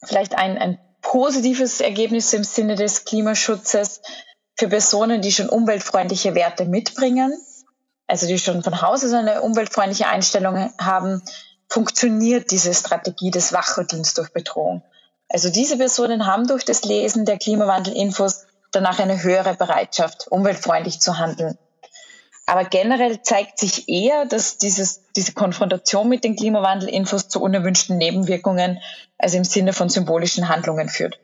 [0.03, 4.01] Vielleicht ein, ein positives Ergebnis im Sinne des Klimaschutzes
[4.55, 7.33] für Personen, die schon umweltfreundliche Werte mitbringen,
[8.07, 11.21] also die schon von Hause so eine umweltfreundliche Einstellung haben,
[11.69, 14.83] funktioniert diese Strategie des Wachrüttelns durch Bedrohung.
[15.29, 21.17] Also diese Personen haben durch das Lesen der Klimawandelinfos danach eine höhere Bereitschaft, umweltfreundlich zu
[21.17, 21.57] handeln.
[22.47, 28.79] Aber generell zeigt sich eher, dass dieses, diese Konfrontation mit den Klimawandelinfos zu unerwünschten Nebenwirkungen,
[29.19, 31.19] also im Sinne von symbolischen Handlungen führt.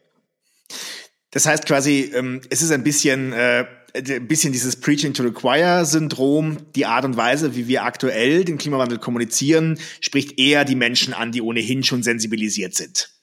[1.32, 3.65] Das heißt quasi, ähm, es ist ein bisschen, äh,
[3.96, 8.60] ein bisschen dieses Preaching to the Choir-Syndrom, die Art und Weise, wie wir aktuell den
[8.60, 13.14] Klimawandel kommunizieren, spricht eher die Menschen an, die ohnehin schon sensibilisiert sind.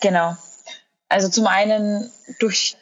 [0.00, 0.36] Genau.
[1.08, 2.76] Also zum einen durch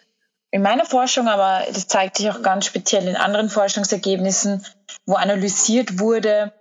[0.50, 4.64] in meiner Forschung, aber das zeigt sich auch ganz speziell in anderen Forschungsergebnissen,
[5.06, 6.52] wo analysiert wurde,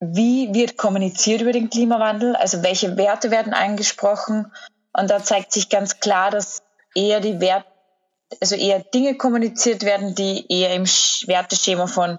[0.00, 4.52] wie wird kommuniziert über den Klimawandel, also welche Werte werden angesprochen.
[4.92, 6.60] Und da zeigt sich ganz klar, dass
[6.94, 7.64] eher die Wert,
[8.40, 12.18] also eher Dinge kommuniziert werden, die eher im Werteschema von,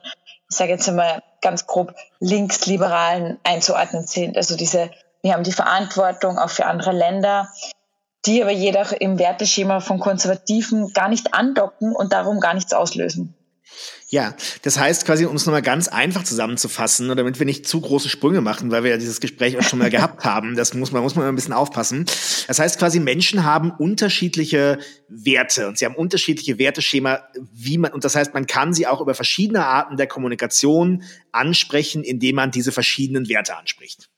[0.49, 4.37] ich sage jetzt einmal ganz grob, linksliberalen einzuordnen sind.
[4.37, 4.89] Also diese,
[5.23, 7.49] wir haben die Verantwortung auch für andere Länder,
[8.25, 13.33] die aber jedoch im Werteschema von Konservativen gar nicht andocken und darum gar nichts auslösen.
[14.09, 17.81] Ja, das heißt quasi, um es nochmal ganz einfach zusammenzufassen, und damit wir nicht zu
[17.81, 20.91] große Sprünge machen, weil wir ja dieses Gespräch auch schon mal gehabt haben, das muss
[20.91, 22.05] man, muss man ein bisschen aufpassen.
[22.47, 28.03] Das heißt quasi, Menschen haben unterschiedliche Werte und sie haben unterschiedliche Werteschema, wie man, und
[28.03, 32.71] das heißt, man kann sie auch über verschiedene Arten der Kommunikation ansprechen, indem man diese
[32.71, 34.09] verschiedenen Werte anspricht.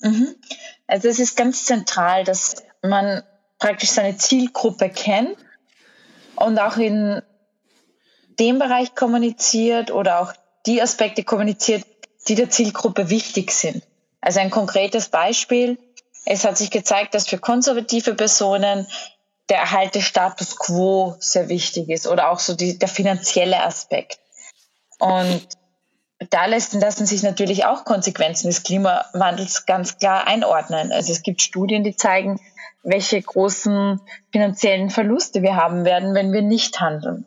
[0.00, 0.36] Mhm.
[0.86, 3.22] Also es ist ganz zentral, dass man
[3.58, 5.36] praktisch seine Zielgruppe kennt
[6.36, 7.22] und auch in
[8.38, 10.32] dem Bereich kommuniziert oder auch
[10.66, 11.84] die Aspekte kommuniziert,
[12.28, 13.82] die der Zielgruppe wichtig sind.
[14.20, 15.78] Also ein konkretes Beispiel.
[16.24, 18.86] Es hat sich gezeigt, dass für konservative Personen
[19.48, 24.20] der Erhalt des Status quo sehr wichtig ist oder auch so die, der finanzielle Aspekt.
[24.98, 25.46] Und
[26.30, 30.92] da lassen, lassen sich natürlich auch Konsequenzen des Klimawandels ganz klar einordnen.
[30.92, 32.40] Also es gibt Studien, die zeigen,
[32.82, 34.00] welche großen
[34.32, 37.26] finanziellen Verluste wir haben werden, wenn wir nicht handeln.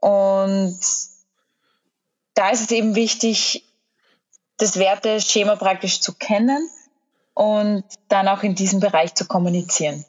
[0.00, 0.78] Und
[2.34, 3.64] da ist es eben wichtig,
[4.56, 6.68] das Werteschema praktisch zu kennen
[7.34, 10.04] und dann auch in diesem Bereich zu kommunizieren.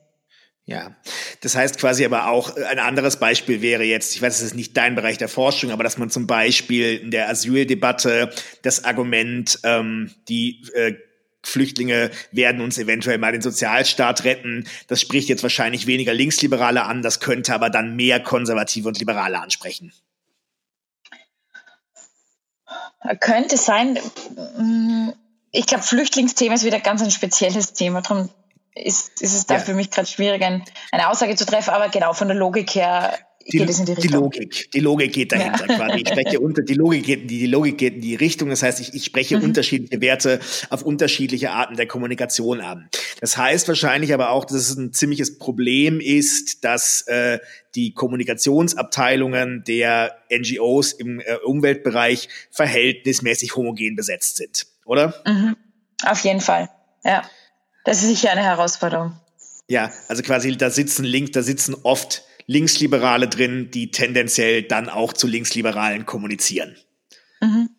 [0.66, 0.96] Ja,
[1.42, 4.78] das heißt quasi aber auch, ein anderes Beispiel wäre jetzt, ich weiß, es ist nicht
[4.78, 10.12] dein Bereich der Forschung, aber dass man zum Beispiel in der Asyldebatte das Argument, ähm,
[10.30, 10.94] die äh,
[11.44, 14.68] Flüchtlinge werden uns eventuell mal den Sozialstaat retten.
[14.88, 19.40] Das spricht jetzt wahrscheinlich weniger Linksliberale an, das könnte aber dann mehr Konservative und Liberale
[19.40, 19.92] ansprechen.
[23.20, 23.98] Könnte sein.
[25.52, 28.02] Ich glaube, Flüchtlingsthema ist wieder ganz ein spezielles Thema.
[28.02, 28.30] Darum
[28.76, 29.60] ist, ist es da ja.
[29.60, 31.72] für mich gerade schwierig, eine Aussage zu treffen.
[31.72, 33.18] Aber genau, von der Logik her
[33.50, 34.12] die, geht es in die Richtung.
[34.12, 35.76] Die Logik, die Logik geht dahinter ja.
[35.76, 36.02] quasi.
[36.02, 38.50] Ich spreche unter, die Logik geht, die, die Logik geht in die Richtung.
[38.50, 39.44] Das heißt, ich, ich spreche mhm.
[39.44, 42.90] unterschiedliche Werte auf unterschiedliche Arten der Kommunikation an.
[43.20, 47.40] Das heißt wahrscheinlich aber auch, dass es ein ziemliches Problem ist, dass äh,
[47.76, 55.22] die Kommunikationsabteilungen der NGOs im äh, Umweltbereich verhältnismäßig homogen besetzt sind, oder?
[55.26, 55.56] Mhm.
[56.06, 56.70] Auf jeden Fall,
[57.04, 57.24] ja.
[57.84, 59.14] Das ist sicher eine Herausforderung.
[59.68, 65.14] Ja, also quasi da sitzen links, da sitzen oft Linksliberale drin, die tendenziell dann auch
[65.14, 66.76] zu Linksliberalen kommunizieren.
[67.40, 67.70] Mhm.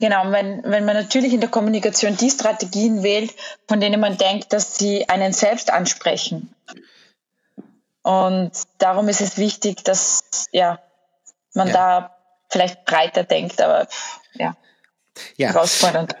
[0.00, 3.34] Genau, wenn, wenn man natürlich in der Kommunikation die Strategien wählt,
[3.68, 6.54] von denen man denkt, dass sie einen selbst ansprechen.
[8.02, 10.80] Und darum ist es wichtig, dass ja,
[11.54, 11.74] man ja.
[11.74, 12.16] da
[12.48, 13.88] vielleicht breiter denkt, aber
[14.34, 14.56] ja,
[15.36, 15.48] ja.
[15.48, 16.16] herausfordernd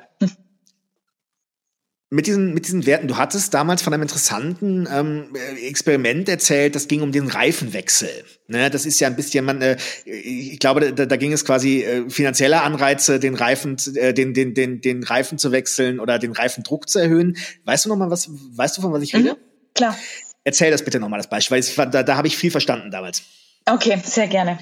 [2.12, 6.88] mit diesen, mit diesen Werten, du hattest damals von einem interessanten ähm, Experiment erzählt, das
[6.88, 8.10] ging um den Reifenwechsel.
[8.48, 11.82] Ne, das ist ja ein bisschen, man, äh, ich glaube, da, da ging es quasi
[11.82, 16.32] äh, finanzielle Anreize, den Reifen, äh, den, den, den, den Reifen zu wechseln oder den
[16.32, 17.36] Reifendruck zu erhöhen.
[17.64, 19.34] Weißt du noch mal was, weißt du, von was ich rede?
[19.34, 19.36] Mhm,
[19.74, 19.96] klar.
[20.42, 23.22] Erzähl das bitte nochmal, das Beispiel, weil da, da habe ich viel verstanden damals.
[23.66, 24.58] Okay, sehr gerne.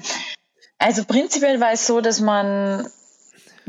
[0.77, 2.87] Also prinzipiell war es so, dass man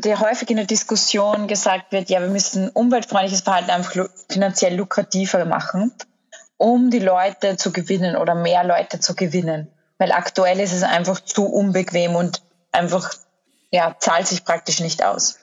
[0.00, 5.44] der häufig in der Diskussion gesagt wird, ja, wir müssen umweltfreundliches Verhalten einfach finanziell lukrativer
[5.44, 5.92] machen,
[6.56, 9.68] um die Leute zu gewinnen oder mehr Leute zu gewinnen.
[9.98, 13.14] Weil aktuell ist es einfach zu unbequem und einfach,
[13.70, 15.38] ja, zahlt sich praktisch nicht aus.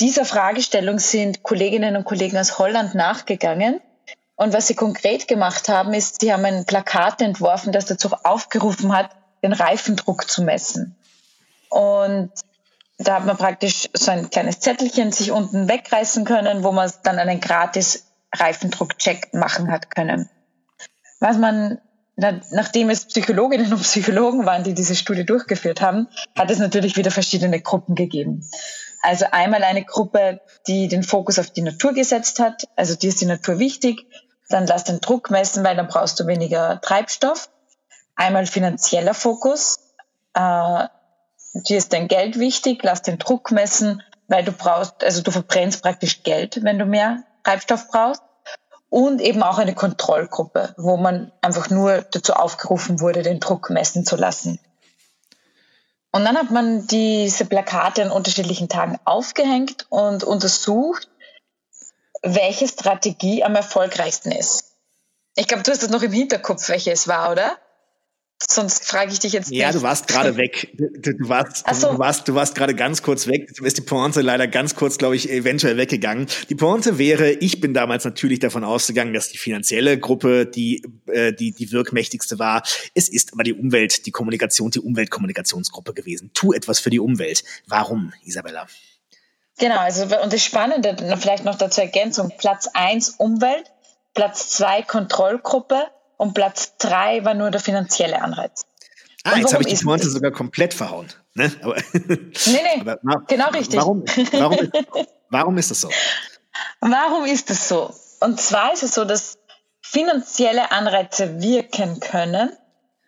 [0.00, 3.80] Dieser Fragestellung sind Kolleginnen und Kollegen aus Holland nachgegangen.
[4.34, 8.96] Und was sie konkret gemacht haben, ist, sie haben ein Plakat entworfen, das dazu aufgerufen
[8.96, 9.10] hat,
[9.42, 10.96] den Reifendruck zu messen.
[11.68, 12.32] Und
[13.02, 17.18] da hat man praktisch so ein kleines Zettelchen sich unten wegreißen können, wo man dann
[17.18, 20.28] einen gratis Reifendruckcheck machen hat können.
[21.18, 21.80] Was man,
[22.16, 27.10] nachdem es Psychologinnen und Psychologen waren, die diese Studie durchgeführt haben, hat es natürlich wieder
[27.10, 28.46] verschiedene Gruppen gegeben.
[29.02, 33.20] Also einmal eine Gruppe, die den Fokus auf die Natur gesetzt hat, also dir ist
[33.22, 34.06] die Natur wichtig,
[34.50, 37.48] dann lass den Druck messen, weil dann brauchst du weniger Treibstoff.
[38.14, 39.78] Einmal finanzieller Fokus,
[40.34, 40.86] äh,
[41.52, 45.82] dir ist dein Geld wichtig, lass den Druck messen, weil du brauchst, also du verbrennst
[45.82, 48.22] praktisch Geld, wenn du mehr Treibstoff brauchst.
[48.88, 54.04] Und eben auch eine Kontrollgruppe, wo man einfach nur dazu aufgerufen wurde, den Druck messen
[54.04, 54.58] zu lassen.
[56.10, 61.08] Und dann hat man diese Plakate an unterschiedlichen Tagen aufgehängt und untersucht,
[62.22, 64.76] welche Strategie am erfolgreichsten ist.
[65.36, 67.56] Ich glaube, du hast das noch im Hinterkopf, welche es war, oder?
[68.48, 69.60] Sonst frage ich dich jetzt nicht.
[69.60, 70.72] Ja, du warst gerade weg.
[70.74, 71.92] Du, du warst, so.
[71.92, 73.52] du warst, du warst gerade ganz kurz weg.
[73.54, 76.26] Du ist die Pointe leider ganz kurz, glaube ich, eventuell weggegangen.
[76.48, 81.32] Die Pointe wäre, ich bin damals natürlich davon ausgegangen, dass die finanzielle Gruppe die, äh,
[81.32, 82.62] die, die wirkmächtigste war.
[82.94, 86.30] Es ist aber die Umwelt, die Kommunikation, die Umweltkommunikationsgruppe gewesen.
[86.32, 87.44] Tu etwas für die Umwelt.
[87.66, 88.66] Warum, Isabella?
[89.58, 92.32] Genau, also, und das Spannende, vielleicht noch dazu Ergänzung.
[92.38, 93.70] Platz eins Umwelt,
[94.14, 95.86] Platz zwei Kontrollgruppe,
[96.20, 98.66] und Platz drei war nur der finanzielle Anreiz.
[99.24, 101.08] Ah, jetzt habe ich die Pointe sogar komplett verhauen.
[101.32, 101.50] Ne?
[101.62, 103.80] Aber, nee, nee, aber, na, genau richtig.
[103.80, 104.70] Warum, warum,
[105.30, 105.88] warum ist das so?
[106.80, 107.94] Warum ist das so?
[108.20, 109.38] Und zwar ist es so, dass
[109.80, 112.50] finanzielle Anreize wirken können,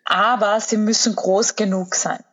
[0.05, 2.23] aber sie müssen groß genug sein.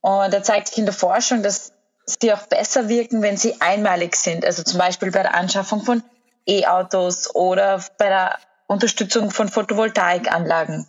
[0.00, 1.72] Und da zeigt sich in der Forschung, dass
[2.06, 4.44] sie auch besser wirken, wenn sie einmalig sind.
[4.44, 6.02] Also zum Beispiel bei der Anschaffung von
[6.44, 10.86] E-Autos oder bei der Unterstützung von Photovoltaikanlagen.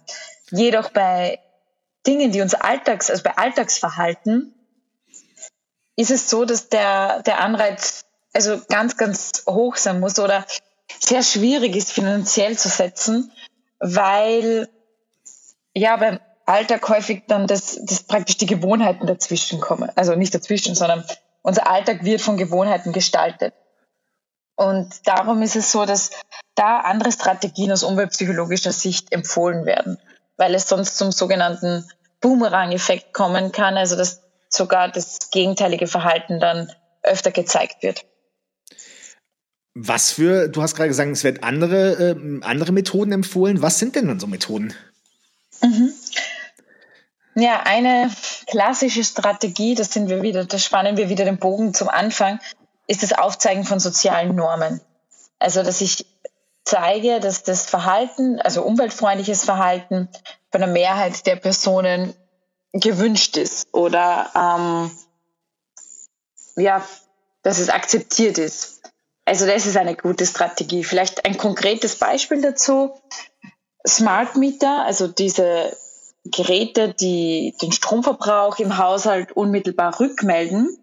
[0.52, 1.40] Jedoch bei
[2.06, 4.54] Dingen, die uns Alltags, also bei Alltagsverhalten,
[5.96, 10.46] ist es so, dass der, der Anreiz also ganz, ganz hoch sein muss oder
[11.00, 13.32] sehr schwierig ist, finanziell zu setzen,
[13.80, 14.70] weil
[15.74, 19.90] ja beim Alltag häufig dann das, das praktisch die Gewohnheiten dazwischen kommen.
[19.96, 21.06] Also nicht dazwischen, sondern
[21.42, 23.54] unser Alltag wird von Gewohnheiten gestaltet.
[24.60, 26.12] Und darum ist es so, dass
[26.56, 29.98] da andere Strategien aus umweltpsychologischer Sicht empfohlen werden,
[30.36, 36.74] weil es sonst zum sogenannten Boomerang-Effekt kommen kann, also dass sogar das gegenteilige Verhalten dann
[37.04, 38.04] öfter gezeigt wird.
[39.76, 43.62] Was für, du hast gerade gesagt, es werden andere, äh, andere Methoden empfohlen.
[43.62, 44.74] Was sind denn dann so Methoden?
[45.62, 45.94] Mhm.
[47.36, 48.12] Ja, eine
[48.48, 52.42] klassische Strategie, das sind wir wieder, da spannen wir wieder den Bogen zum Anfang,
[52.90, 54.82] ist das Aufzeigen von sozialen Normen.
[55.38, 56.08] Also, dass ich
[56.66, 60.10] zeige, dass das Verhalten, also umweltfreundliches Verhalten
[60.52, 62.16] von der Mehrheit der Personen
[62.74, 64.92] gewünscht ist oder ähm,
[66.56, 66.84] ja,
[67.44, 68.82] dass es akzeptiert ist.
[69.24, 70.84] Also das ist eine gute Strategie.
[70.84, 73.00] Vielleicht ein konkretes Beispiel dazu.
[73.88, 75.78] Smart Meter, also diese
[76.26, 80.76] Geräte, die den Stromverbrauch im Haushalt unmittelbar rückmelden,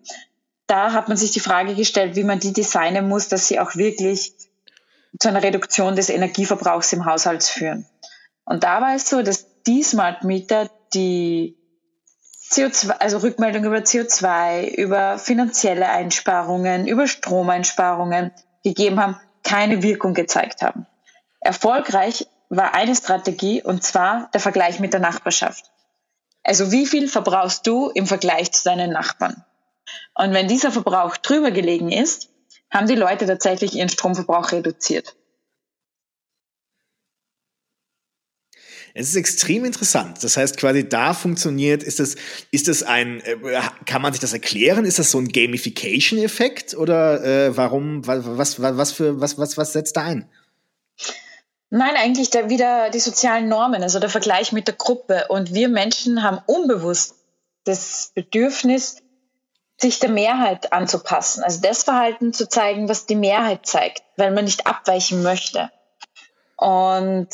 [0.67, 3.77] da hat man sich die Frage gestellt, wie man die designen muss, dass sie auch
[3.77, 4.33] wirklich
[5.19, 7.87] zu einer Reduktion des Energieverbrauchs im Haushalt führen.
[8.45, 11.57] Und da war es so, dass die Smart Meter die
[12.51, 20.63] CO2, also Rückmeldung über CO2, über finanzielle Einsparungen, über Stromeinsparungen gegeben haben, keine Wirkung gezeigt
[20.63, 20.87] haben.
[21.41, 25.71] Erfolgreich war eine Strategie und zwar der Vergleich mit der Nachbarschaft.
[26.45, 29.45] Also wie viel verbrauchst du im Vergleich zu deinen Nachbarn?
[30.15, 32.31] Und wenn dieser Verbrauch drüber gelegen ist,
[32.71, 35.15] haben die Leute tatsächlich ihren Stromverbrauch reduziert.
[38.99, 40.25] Es ist extrem interessant.
[40.25, 42.17] Das heißt, quasi da funktioniert, ist das,
[42.51, 43.37] ist das ein, äh,
[43.85, 44.87] kann man sich das erklären?
[44.87, 49.75] Ist das so ein Gamification-Effekt oder äh, warum, was, was, was für, was, was, was
[49.75, 50.27] setzt da ein?
[51.69, 55.27] Nein, eigentlich da wieder die sozialen Normen, also der Vergleich mit der Gruppe.
[55.29, 57.17] Und wir Menschen haben unbewusst
[57.65, 59.03] das Bedürfnis,
[59.79, 64.45] sich der Mehrheit anzupassen, also das Verhalten zu zeigen, was die Mehrheit zeigt, weil man
[64.45, 65.71] nicht abweichen möchte.
[66.57, 67.29] Und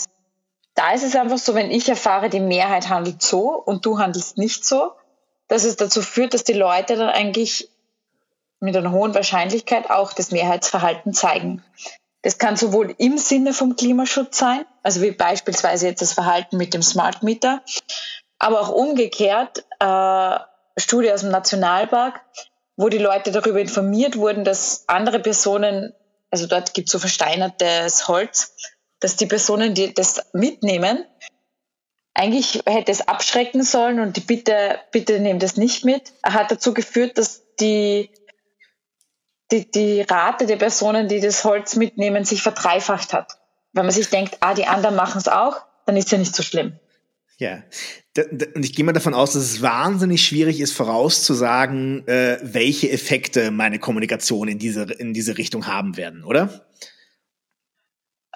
[0.74, 4.38] da ist es einfach so, wenn ich erfahre, die Mehrheit handelt so und du handelst
[4.38, 4.92] nicht so,
[5.48, 7.68] dass es dazu führt, dass die Leute dann eigentlich
[8.58, 11.62] mit einer hohen Wahrscheinlichkeit auch das Mehrheitsverhalten zeigen.
[12.22, 16.72] Das kann sowohl im Sinne vom Klimaschutz sein, also wie beispielsweise jetzt das Verhalten mit
[16.72, 17.62] dem Smart Meter,
[18.38, 20.38] aber auch umgekehrt, äh,
[20.76, 22.20] Studie aus dem Nationalpark,
[22.76, 25.92] wo die Leute darüber informiert wurden, dass andere Personen,
[26.30, 28.54] also dort gibt es so versteinertes Holz,
[29.00, 31.04] dass die Personen, die das mitnehmen,
[32.14, 36.74] eigentlich hätte es abschrecken sollen und die Bitte, bitte nehmt das nicht mit, hat dazu
[36.74, 38.10] geführt, dass die,
[39.50, 43.38] die, die Rate der Personen, die das Holz mitnehmen, sich verdreifacht hat.
[43.72, 46.42] Wenn man sich denkt, ah, die anderen machen es auch, dann ist ja nicht so
[46.42, 46.78] schlimm.
[47.38, 47.62] Ja,
[48.54, 53.50] und ich gehe mal davon aus, dass es wahnsinnig schwierig ist, vorauszusagen, äh, welche Effekte
[53.50, 56.66] meine Kommunikation in diese, in diese Richtung haben werden, oder?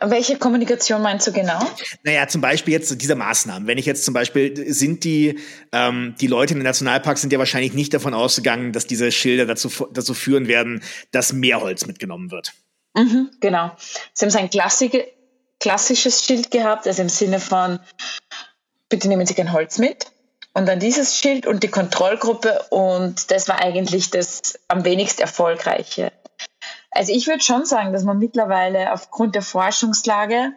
[0.01, 1.59] Welche Kommunikation meinst du genau?
[2.03, 3.67] Naja, zum Beispiel jetzt diese Maßnahmen.
[3.67, 5.39] Wenn ich jetzt zum Beispiel sind die
[5.73, 9.47] ähm, die Leute in den Nationalparks sind ja wahrscheinlich nicht davon ausgegangen, dass diese Schilder
[9.47, 10.83] dazu dazu führen werden,
[11.13, 12.53] dass mehr Holz mitgenommen wird.
[12.95, 13.75] Mhm, genau.
[14.13, 15.07] Sie haben so ein klassische,
[15.61, 17.79] klassisches Schild gehabt, also im Sinne von
[18.89, 20.07] bitte nehmen Sie kein Holz mit.
[20.55, 26.13] Und dann dieses Schild und die Kontrollgruppe und das war eigentlich das am wenigst erfolgreiche.
[26.91, 30.53] Also ich würde schon sagen, dass man mittlerweile aufgrund der Forschungslage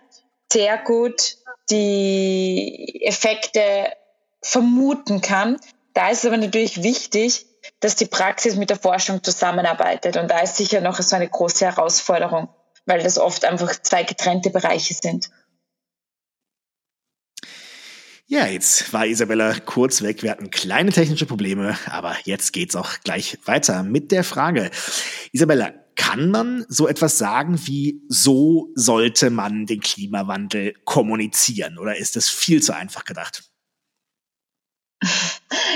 [0.52, 1.36] sehr gut
[1.70, 3.92] die Effekte
[4.42, 5.60] vermuten kann.
[5.94, 7.46] Da ist es aber natürlich wichtig,
[7.82, 10.16] dass die Praxis mit der Forschung zusammenarbeitet.
[10.16, 12.48] Und da ist sicher noch so eine große Herausforderung,
[12.86, 15.30] weil das oft einfach zwei getrennte Bereiche sind.
[18.32, 20.22] Ja, jetzt war Isabella kurz weg.
[20.22, 24.70] Wir hatten kleine technische Probleme, aber jetzt geht's auch gleich weiter mit der Frage.
[25.32, 31.80] Isabella, kann man so etwas sagen wie, so sollte man den Klimawandel kommunizieren?
[31.80, 33.46] Oder ist das viel zu einfach gedacht?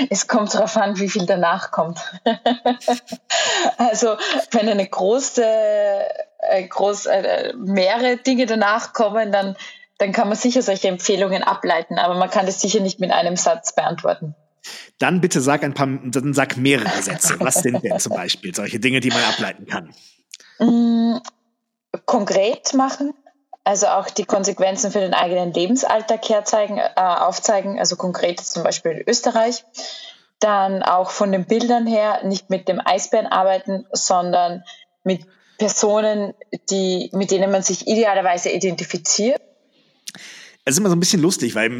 [0.08, 1.98] Es kommt darauf an, wie viel danach kommt.
[3.78, 4.16] also
[4.52, 9.56] wenn eine große, äh, groß, äh, mehrere Dinge danach kommen, dann
[9.98, 13.36] dann kann man sicher solche Empfehlungen ableiten, aber man kann das sicher nicht mit einem
[13.36, 14.34] Satz beantworten.
[14.98, 17.36] Dann bitte sag ein paar, dann sag mehrere Sätze.
[17.38, 19.94] Was sind denn zum Beispiel solche Dinge, die man ableiten kann?
[20.58, 21.18] Mm,
[22.06, 23.12] konkret machen,
[23.62, 28.92] also auch die Konsequenzen für den eigenen Lebensalltag herzeigen, äh, aufzeigen, also konkret zum Beispiel
[28.92, 29.64] in Österreich.
[30.40, 34.64] Dann auch von den Bildern her nicht mit dem Eisbären arbeiten, sondern
[35.02, 35.26] mit
[35.58, 36.34] Personen,
[36.70, 39.40] die, mit denen man sich idealerweise identifiziert
[40.66, 41.70] es ist immer so ein bisschen lustig, weil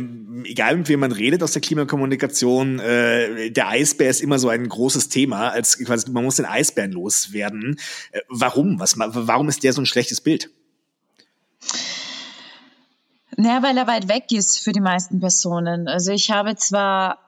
[0.45, 4.68] egal mit wem man redet aus der Klimakommunikation, äh, der Eisbär ist immer so ein
[4.68, 7.78] großes Thema, als quasi man muss den Eisbären loswerden.
[8.12, 8.78] Äh, warum?
[8.80, 10.51] Was, warum ist der so ein schlechtes Bild?
[13.37, 15.89] Naja, weil er weit weg ist für die meisten Personen.
[15.89, 17.18] Also ich habe zwar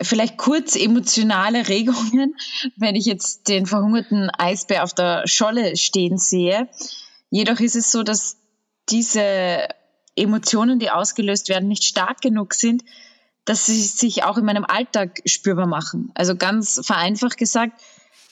[0.00, 2.36] vielleicht kurz emotionale Regungen,
[2.76, 6.68] wenn ich jetzt den verhungerten Eisbär auf der Scholle stehen sehe.
[7.30, 8.36] Jedoch ist es so, dass
[8.90, 9.68] diese
[10.16, 12.82] Emotionen, die ausgelöst werden, nicht stark genug sind,
[13.44, 16.10] dass sie sich auch in meinem Alltag spürbar machen.
[16.14, 17.80] Also ganz vereinfacht gesagt,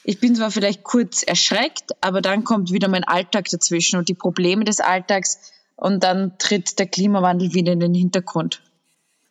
[0.04, 4.14] ich bin zwar vielleicht kurz erschreckt, aber dann kommt wieder mein Alltag dazwischen und die
[4.14, 8.62] Probleme des Alltags und dann tritt der Klimawandel wieder in den Hintergrund.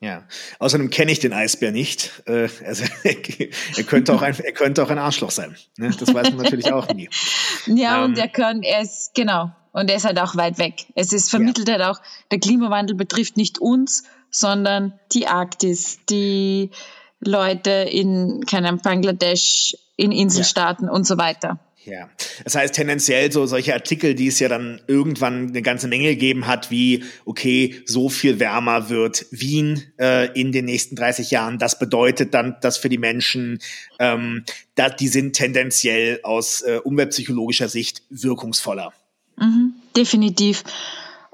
[0.01, 0.23] Ja,
[0.59, 2.23] außerdem kenne ich den Eisbär nicht.
[2.25, 5.57] Äh, also er könnte auch ein, er könnte auch ein Arschloch sein.
[5.77, 5.91] Ne?
[5.99, 7.09] Das weiß man natürlich auch nie.
[7.65, 10.85] Ja, ähm, und er kann, er ist genau, und er ist halt auch weit weg.
[10.95, 11.75] Es ist vermittelt ja.
[11.75, 12.01] halt auch,
[12.31, 16.71] der Klimawandel betrifft nicht uns, sondern die Arktis, die
[17.19, 20.91] Leute in keinem Bangladesch, in Inselstaaten ja.
[20.91, 21.59] und so weiter.
[21.85, 22.09] Ja,
[22.43, 26.45] das heißt tendenziell so solche Artikel, die es ja dann irgendwann eine ganze Menge gegeben
[26.45, 31.57] hat, wie okay, so viel wärmer wird Wien äh, in den nächsten 30 Jahren.
[31.57, 33.59] Das bedeutet dann, dass für die Menschen,
[33.97, 34.43] ähm,
[34.75, 38.93] da, die sind tendenziell aus äh, umweltpsychologischer Sicht wirkungsvoller.
[39.39, 40.63] Mhm, definitiv.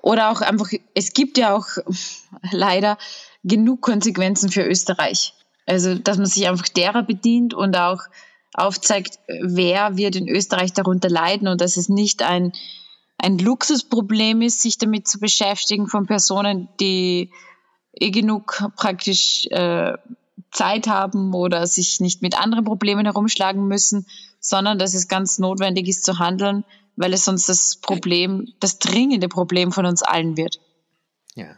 [0.02, 1.66] Oder auch einfach, es gibt ja auch
[2.52, 2.98] leider
[3.44, 5.34] genug Konsequenzen für Österreich.
[5.66, 8.02] Also, dass man sich einfach derer bedient und auch
[8.54, 12.54] aufzeigt, wer wird in Österreich darunter leiden und dass es nicht ein,
[13.18, 17.32] ein Luxusproblem ist, sich damit zu beschäftigen von Personen, die
[17.94, 19.94] eh genug praktisch äh,
[20.52, 24.06] Zeit haben oder sich nicht mit anderen Problemen herumschlagen müssen,
[24.40, 26.64] sondern dass es ganz notwendig ist zu handeln,
[26.96, 30.60] weil es sonst das Problem, das dringende Problem von uns allen wird.
[31.36, 31.58] Ja.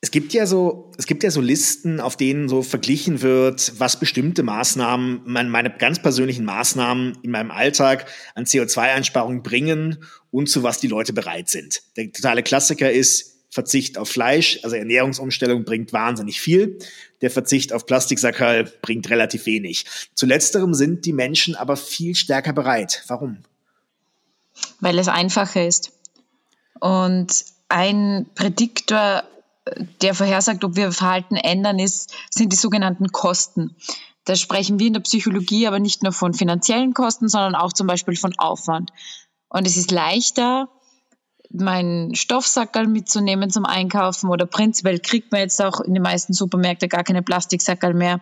[0.00, 3.98] Es gibt ja so, es gibt ja so Listen, auf denen so verglichen wird, was
[3.98, 10.78] bestimmte Maßnahmen, meine ganz persönlichen Maßnahmen in meinem Alltag an CO2-Einsparungen bringen und zu was
[10.80, 11.82] die Leute bereit sind.
[11.96, 16.78] Der totale Klassiker ist Verzicht auf Fleisch, also Ernährungsumstellung bringt wahnsinnig viel.
[17.22, 19.86] Der Verzicht auf Plastiksackerl bringt relativ wenig.
[20.14, 23.02] Zu letzterem sind die Menschen aber viel stärker bereit.
[23.06, 23.38] Warum?
[24.80, 25.92] Weil es einfacher ist.
[26.80, 29.22] Und ein Prädiktor,
[30.02, 33.74] der vorhersagt, ob wir Verhalten ändern, ist, sind die sogenannten Kosten.
[34.24, 37.86] Da sprechen wir in der Psychologie aber nicht nur von finanziellen Kosten, sondern auch zum
[37.86, 38.90] Beispiel von Aufwand.
[39.48, 40.68] Und es ist leichter,
[41.50, 46.88] meinen Stoffsackerl mitzunehmen zum Einkaufen oder prinzipiell kriegt man jetzt auch in den meisten Supermärkten
[46.88, 48.20] gar keine Plastiksackerl mehr.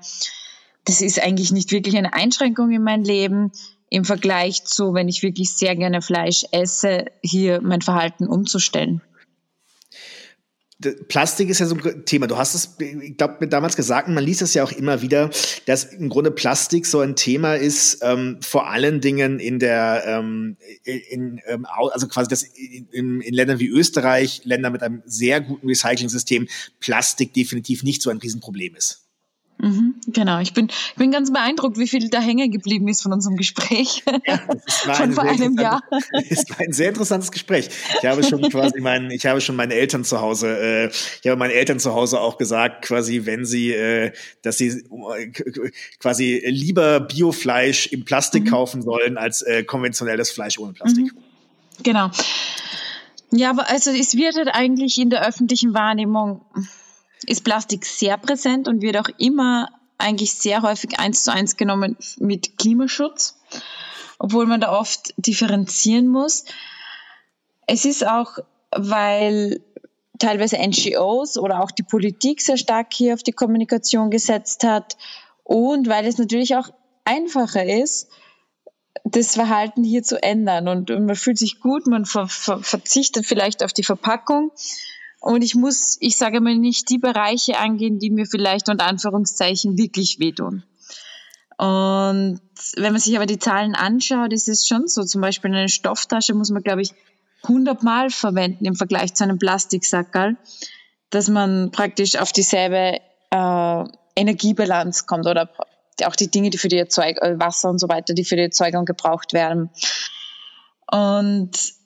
[0.85, 3.53] Das ist eigentlich nicht wirklich eine Einschränkung in mein Leben
[3.95, 9.03] im Vergleich zu, wenn ich wirklich sehr gerne Fleisch esse, hier mein Verhalten umzustellen.
[11.09, 12.27] Plastik ist ja so ein Thema.
[12.27, 15.31] Du hast es, ich glaube, damals gesagt, man liest es ja auch immer wieder,
[15.67, 20.57] dass im Grunde Plastik so ein Thema ist, ähm, vor allen Dingen in der, ähm,
[20.83, 25.69] in, ähm, also quasi das in, in Ländern wie Österreich, Länder mit einem sehr guten
[25.69, 26.49] Recycling-System,
[26.81, 29.04] Plastik definitiv nicht so ein Riesenproblem ist.
[29.65, 33.15] Mhm, genau, ich bin, ich bin ganz beeindruckt, wie viel da hängen geblieben ist von
[33.15, 34.03] unserem Gespräch.
[34.27, 35.83] Ja, von vor einem Jahr.
[36.29, 37.69] Es war ein sehr interessantes Gespräch.
[38.01, 40.87] Ich habe schon quasi meinen, ich habe schon meine Eltern zu Hause, äh,
[41.23, 44.13] ich habe meinen Eltern zu Hause auch gesagt, quasi, wenn sie, äh,
[44.43, 45.31] dass sie äh,
[45.99, 48.49] quasi lieber Biofleisch im Plastik mhm.
[48.49, 51.05] kaufen sollen als äh, konventionelles Fleisch ohne Plastik.
[51.05, 51.83] Mhm.
[51.83, 52.11] Genau.
[53.31, 56.43] Ja, aber also es wird halt eigentlich in der öffentlichen Wahrnehmung
[57.29, 59.69] ist Plastik sehr präsent und wird auch immer
[59.99, 63.39] eigentlich sehr häufig eins zu eins genommen mit Klimaschutz,
[64.19, 66.45] obwohl man da oft differenzieren muss.
[67.67, 68.39] Es ist auch,
[68.71, 69.61] weil
[70.19, 74.97] teilweise NGOs oder auch die Politik sehr stark hier auf die Kommunikation gesetzt hat
[75.43, 76.69] und weil es natürlich auch
[77.05, 78.09] einfacher ist,
[79.05, 80.69] das Verhalten hier zu ändern.
[80.69, 84.51] Und man fühlt sich gut, man ver ver verzichtet vielleicht auf die Verpackung
[85.25, 89.79] und ich muss, ich sage mal, nicht die Bereiche angehen, die mir vielleicht unter Anführungszeichen
[89.79, 90.65] wirklich wehtun.
[91.57, 92.41] Und
[92.77, 95.03] wenn man sich aber die Zahlen anschaut, ist es schon so.
[95.03, 96.91] Zum Beispiel eine Stofftasche muss man, glaube ich,
[97.45, 100.37] 100 Mal verwenden im Vergleich zu einem Plastiksackerl,
[101.09, 103.01] dass man praktisch auf dieselbe
[103.31, 103.85] äh,
[104.17, 105.49] Energiebilanz kommt oder
[106.05, 108.43] auch die Dinge, die für die Erzeugung, äh, Wasser und so weiter, die für die
[108.43, 109.71] Erzeugung gebraucht werden.
[110.91, 111.79] Und es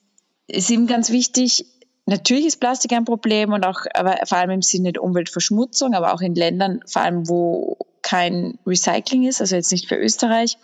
[0.49, 1.67] ist eben ganz wichtig,
[2.09, 6.15] Natürlich ist Plastik ein Problem und auch, aber vor allem im Sinne der Umweltverschmutzung, aber
[6.15, 10.57] auch in Ländern, vor allem wo kein Recycling ist, also jetzt nicht für Österreich.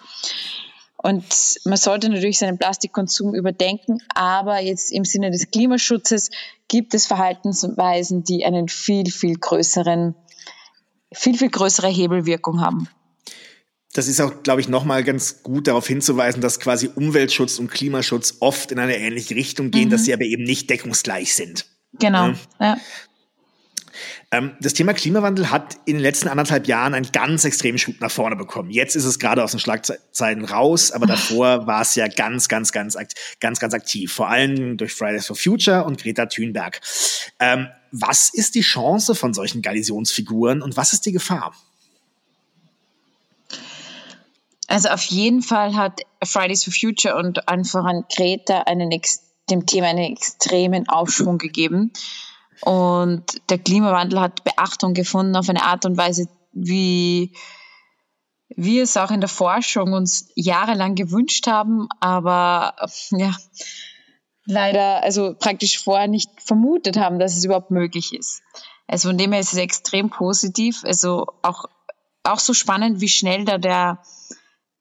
[0.97, 1.22] Und
[1.66, 6.30] man sollte natürlich seinen Plastikkonsum überdenken, aber jetzt im Sinne des Klimaschutzes
[6.68, 10.14] gibt es Verhaltensweisen, die einen viel, viel größeren,
[11.12, 12.88] viel, viel größere Hebelwirkung haben
[13.95, 18.36] das ist auch, glaube ich, nochmal ganz gut darauf hinzuweisen, dass quasi Umweltschutz und Klimaschutz
[18.40, 19.90] oft in eine ähnliche Richtung gehen, mhm.
[19.90, 21.66] dass sie aber eben nicht deckungsgleich sind.
[21.99, 22.28] Genau.
[22.28, 22.36] Ja.
[22.61, 22.76] ja.
[24.32, 28.11] Ähm, das Thema Klimawandel hat in den letzten anderthalb Jahren einen ganz extremen Schub nach
[28.11, 28.70] vorne bekommen.
[28.70, 32.72] Jetzt ist es gerade aus den Schlagzeilen raus, aber davor war es ja ganz, ganz,
[32.72, 32.97] ganz,
[33.38, 34.12] ganz, ganz aktiv.
[34.12, 36.80] Vor allem durch Fridays for Future und Greta Thunberg.
[37.38, 41.55] Ähm, was ist die Chance von solchen Galisionsfiguren und was ist die Gefahr?
[44.68, 48.90] Also auf jeden Fall hat Fridays for Future und einfach an Greta einen,
[49.50, 51.92] dem Thema einen extremen Aufschwung gegeben.
[52.62, 57.32] Und der Klimawandel hat Beachtung gefunden auf eine Art und Weise, wie
[58.56, 62.74] wir es auch in der Forschung uns jahrelang gewünscht haben, aber
[63.10, 63.34] ja,
[64.46, 68.42] leider also praktisch vorher nicht vermutet haben, dass es überhaupt möglich ist.
[68.86, 70.82] Also von dem her ist es extrem positiv.
[70.84, 71.64] Also auch,
[72.22, 74.02] auch so spannend, wie schnell da der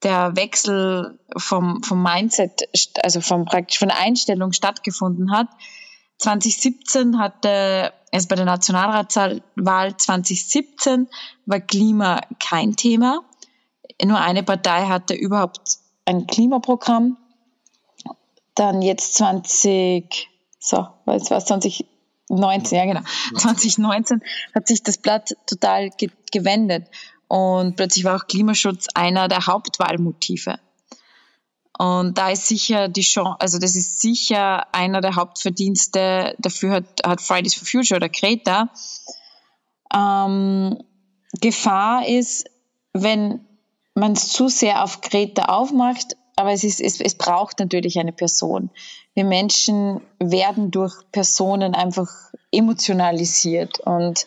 [0.04, 2.68] der Wechsel vom, vom Mindset,
[3.02, 5.48] also vom praktisch von der Einstellung stattgefunden hat.
[6.18, 11.08] 2017 hatte es bei der Nationalratswahl 2017
[11.46, 13.22] war Klima kein Thema.
[14.02, 17.16] Nur eine Partei hatte überhaupt ein Klimaprogramm.
[18.54, 20.28] Dann jetzt 20,
[20.60, 23.00] so, was war 2019, ja genau,
[23.36, 24.22] 2019
[24.54, 26.88] hat sich das Blatt total ge gewendet.
[27.28, 30.58] Und plötzlich war auch Klimaschutz einer der Hauptwahlmotive.
[31.76, 36.84] Und da ist sicher die Chance, also das ist sicher einer der Hauptverdienste, dafür hat,
[37.04, 38.70] hat Fridays for Future oder Greta.
[39.92, 40.78] Ähm,
[41.40, 42.48] Gefahr ist,
[42.92, 43.44] wenn
[43.94, 48.12] man es zu sehr auf Greta aufmacht, aber es, ist, es, es braucht natürlich eine
[48.12, 48.70] Person.
[49.14, 52.08] Wir Menschen werden durch Personen einfach
[52.52, 54.26] emotionalisiert und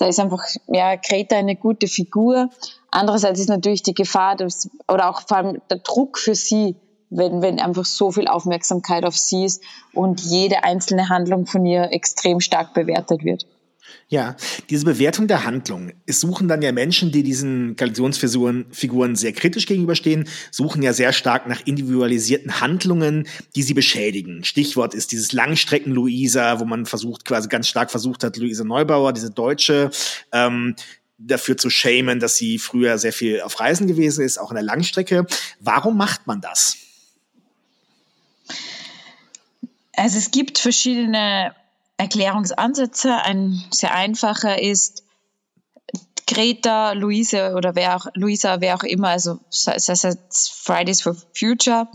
[0.00, 2.48] da ist einfach, ja, Greta eine gute Figur.
[2.90, 6.74] Andererseits ist natürlich die Gefahr, dass, oder auch vor allem der Druck für sie
[7.10, 11.92] wenn, wenn einfach so viel Aufmerksamkeit auf sie ist und jede einzelne Handlung von ihr
[11.92, 13.46] extrem stark bewertet wird.
[14.08, 14.36] Ja,
[14.70, 15.92] diese Bewertung der Handlung.
[16.06, 21.12] Es suchen dann ja Menschen, die diesen Galionsfiguren Figuren sehr kritisch gegenüberstehen, suchen ja sehr
[21.12, 24.42] stark nach individualisierten Handlungen, die sie beschädigen.
[24.44, 29.30] Stichwort ist dieses Langstrecken-Luisa, wo man versucht, quasi ganz stark versucht hat, Luisa Neubauer, diese
[29.30, 29.90] Deutsche,
[30.32, 30.74] ähm,
[31.18, 34.64] dafür zu schämen, dass sie früher sehr viel auf Reisen gewesen ist, auch in der
[34.64, 35.26] Langstrecke.
[35.60, 36.76] Warum macht man das?
[39.92, 41.54] Also es gibt verschiedene
[42.00, 43.14] Erklärungsansätze.
[43.14, 45.04] Ein sehr einfacher ist,
[46.26, 51.88] Greta, Luise oder wer auch, Luisa, wer auch immer, also Fridays for Future,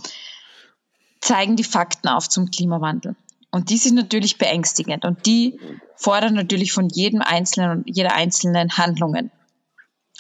[1.21, 3.15] zeigen die Fakten auf zum Klimawandel.
[3.49, 5.59] Und die sind natürlich beängstigend und die
[5.95, 9.31] fordern natürlich von jedem Einzelnen und jeder einzelnen Handlungen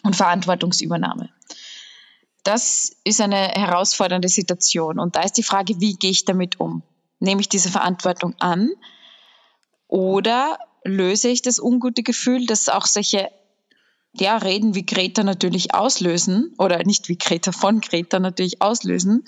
[0.03, 1.29] und Verantwortungsübernahme.
[2.43, 6.81] Das ist eine herausfordernde Situation und da ist die Frage, wie gehe ich damit um?
[7.19, 8.71] Nehme ich diese Verantwortung an
[9.87, 13.29] oder löse ich das ungute Gefühl, dass auch solche
[14.13, 19.25] ja, Reden wie Greta natürlich auslösen oder nicht wie Greta von Greta natürlich auslösen?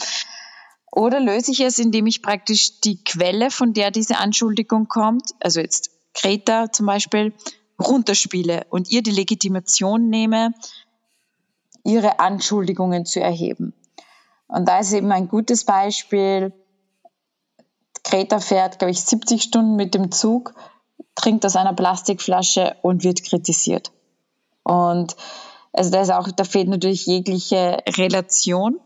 [0.91, 5.59] Oder löse ich es, indem ich praktisch die Quelle, von der diese Anschuldigung kommt, also
[5.59, 7.33] jetzt Greta zum Beispiel,
[7.79, 10.53] runterspiele und ihr die Legitimation nehme,
[11.83, 13.73] ihre Anschuldigungen zu erheben.
[14.47, 16.53] Und da ist eben ein gutes Beispiel,
[18.09, 20.53] Greta fährt, glaube ich, 70 Stunden mit dem Zug,
[21.15, 23.91] trinkt aus einer Plastikflasche und wird kritisiert.
[24.63, 25.15] Und
[25.73, 28.79] also da ist auch, da fehlt natürlich jegliche Relation.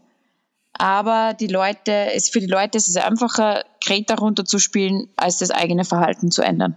[0.74, 5.86] Aber die Leute, es, für die Leute ist es einfacher, Greta runterzuspielen, als das eigene
[5.86, 6.76] Verhalten zu ändern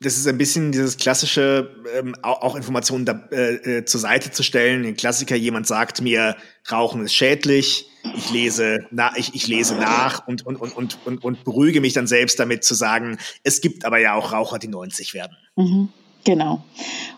[0.00, 4.42] das ist ein bisschen dieses klassische, ähm, auch Informationen da, äh, äh, zur Seite zu
[4.42, 4.84] stellen.
[4.84, 6.36] Ein Klassiker, jemand sagt mir,
[6.70, 7.90] Rauchen ist schädlich.
[8.14, 11.94] Ich lese, na, ich, ich lese nach und, und, und, und, und, und beruhige mich
[11.94, 15.36] dann selbst damit zu sagen, es gibt aber ja auch Raucher, die 90 werden.
[15.56, 15.88] Mhm.
[16.24, 16.62] Genau.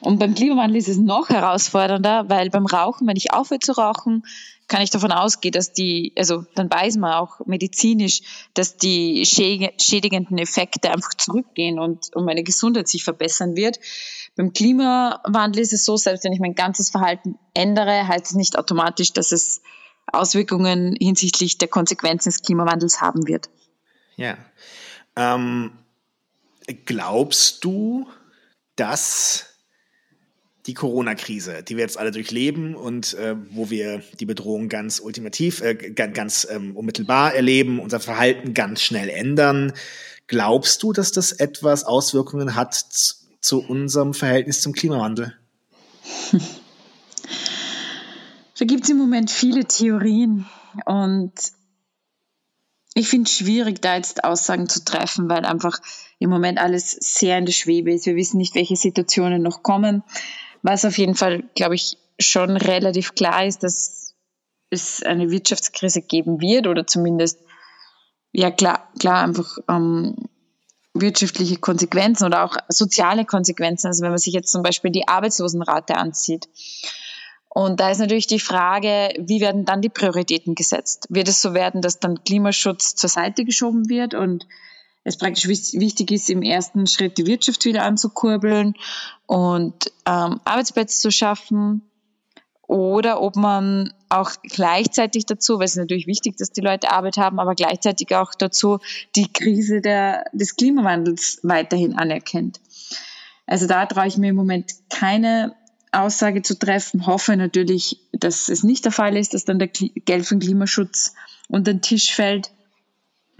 [0.01, 4.23] Und beim Klimawandel ist es noch herausfordernder, weil beim Rauchen, wenn ich aufhöre zu rauchen,
[4.69, 8.21] kann ich davon ausgehen, dass die, also dann weiß man auch medizinisch,
[8.55, 13.81] dass die schädigenden Effekte einfach zurückgehen und, und meine Gesundheit sich verbessern wird.
[14.37, 18.59] Beim Klimawandel ist es so, selbst wenn ich mein ganzes Verhalten ändere, heißt es nicht
[18.59, 19.63] automatisch, dass es
[20.13, 23.49] Auswirkungen hinsichtlich der Konsequenzen des Klimawandels haben wird.
[24.17, 24.37] Ja.
[25.17, 25.73] Ähm,
[26.85, 28.07] glaubst du,
[28.77, 29.47] dass
[30.69, 35.63] die Corona-Krise, die wir jetzt alle durchleben und äh, wo wir die Bedrohung ganz ultimativ,
[35.63, 39.73] äh, ganz ähm, unmittelbar erleben, unser Verhalten ganz schnell ändern.
[40.27, 42.75] Glaubst du, dass das etwas Auswirkungen hat
[43.41, 45.35] zu unserem Verhältnis zum Klimawandel?
[48.59, 50.45] Da gibt es im Moment viele Theorien
[50.85, 51.33] und
[52.95, 55.79] ich finde es schwierig, da jetzt Aussagen zu treffen, weil einfach
[56.19, 58.07] im Moment alles sehr in der Schwebe ist.
[58.07, 60.03] Wir wissen nicht, welche Situationen noch kommen.
[60.63, 64.15] Was auf jeden Fall, glaube ich, schon relativ klar ist, dass
[64.71, 67.39] es eine Wirtschaftskrise geben wird oder zumindest,
[68.33, 70.17] ja klar, klar einfach ähm,
[70.95, 73.87] wirtschaftliche Konsequenzen oder auch soziale Konsequenzen.
[73.87, 76.49] Also wenn man sich jetzt zum Beispiel die Arbeitslosenrate ansieht.
[77.49, 81.07] Und da ist natürlich die Frage, wie werden dann die Prioritäten gesetzt?
[81.09, 84.47] Wird es so werden, dass dann Klimaschutz zur Seite geschoben wird und
[85.09, 88.75] es praktisch wichtig ist, im ersten Schritt die Wirtschaft wieder anzukurbeln
[89.27, 91.83] und ähm, Arbeitsplätze zu schaffen?
[92.69, 97.17] Oder ob man auch gleichzeitig dazu, weil es ist natürlich wichtig, dass die Leute Arbeit
[97.17, 98.79] haben, aber gleichzeitig auch dazu
[99.17, 102.61] die Krise der, des Klimawandels weiterhin anerkennt.
[103.47, 105.57] Also da traue ich mir im Moment keine
[105.93, 107.07] Aussage zu treffen.
[107.07, 111.15] Hoffe natürlich, dass es nicht der Fall ist, dass dann der Geld für den Klimaschutz
[111.49, 112.51] unter den Tisch fällt.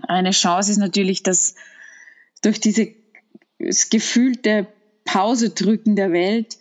[0.03, 1.55] Eine Chance ist natürlich, dass
[2.43, 2.89] durch diese
[3.91, 4.67] gefühlte
[5.05, 6.59] Pause drücken der Welt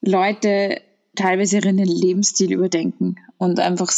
[0.00, 0.82] Leute
[1.14, 3.90] teilweise ihren Lebensstil überdenken und einfach,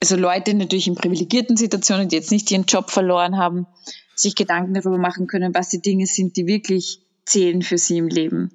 [0.00, 3.66] also Leute natürlich in privilegierten Situationen, die jetzt nicht ihren Job verloren haben,
[4.14, 8.08] sich Gedanken darüber machen können, was die Dinge sind, die wirklich zählen für sie im
[8.08, 8.52] Leben.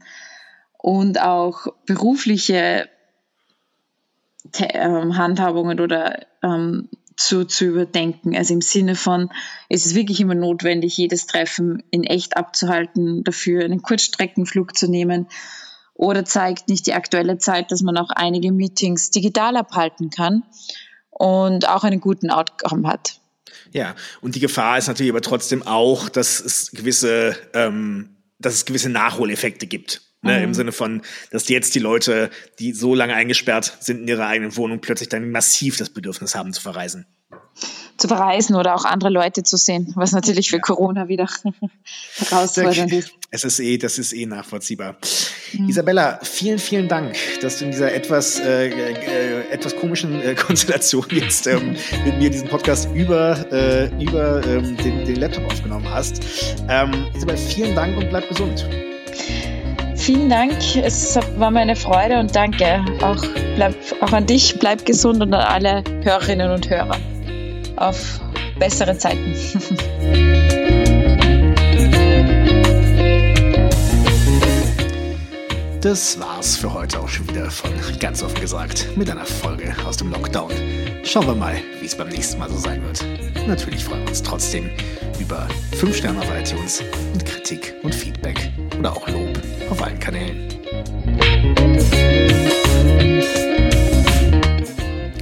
[0.77, 2.89] Und auch berufliche
[4.53, 6.89] ähm, Handhabungen oder ähm,
[7.25, 8.35] zu, zu überdenken.
[8.35, 9.29] Also im Sinne von,
[9.69, 15.27] es ist wirklich immer notwendig, jedes Treffen in echt abzuhalten, dafür einen Kurzstreckenflug zu nehmen.
[15.93, 20.43] Oder zeigt nicht die aktuelle Zeit, dass man auch einige Meetings digital abhalten kann
[21.09, 23.19] und auch einen guten Outcome hat.
[23.71, 28.65] Ja, und die Gefahr ist natürlich aber trotzdem auch, dass es gewisse, ähm, dass es
[28.65, 30.43] gewisse Nachholeffekte gibt Ne, mhm.
[30.43, 31.01] Im Sinne von,
[31.31, 35.31] dass jetzt die Leute, die so lange eingesperrt sind in ihrer eigenen Wohnung, plötzlich dann
[35.31, 37.07] massiv das Bedürfnis haben zu verreisen
[37.97, 41.27] zu verreisen oder auch andere Leute zu sehen, was natürlich für Corona wieder
[42.17, 43.11] herausfordernd ist.
[43.29, 44.97] Es ist eh, das ist eh nachvollziehbar.
[45.53, 45.69] Mhm.
[45.69, 51.05] Isabella, vielen, vielen Dank, dass du in dieser etwas, äh, äh, etwas komischen äh, Konstellation
[51.11, 56.21] jetzt ähm, mit mir diesen Podcast über, äh, über ähm, den, den, Laptop aufgenommen hast.
[56.67, 58.67] Ähm, Isabella, vielen Dank und bleib gesund.
[60.13, 63.23] Vielen Dank, es war mir eine Freude und danke auch,
[63.55, 66.97] bleib, auch an dich, bleib gesund und an alle Hörerinnen und Hörer
[67.77, 68.19] auf
[68.59, 69.33] bessere Zeiten.
[75.79, 79.97] Das war's für heute auch schon wieder von ganz offen gesagt mit einer Folge aus
[79.97, 80.51] dem Lockdown.
[81.03, 83.03] Schauen wir mal, wie es beim nächsten Mal so sein wird.
[83.47, 84.69] Natürlich freuen wir uns trotzdem
[85.19, 85.47] über
[85.77, 86.83] 5 Sterne auf iTunes
[87.13, 89.30] und Kritik und Feedback oder auch Lob
[89.71, 90.47] auf allen Kanälen.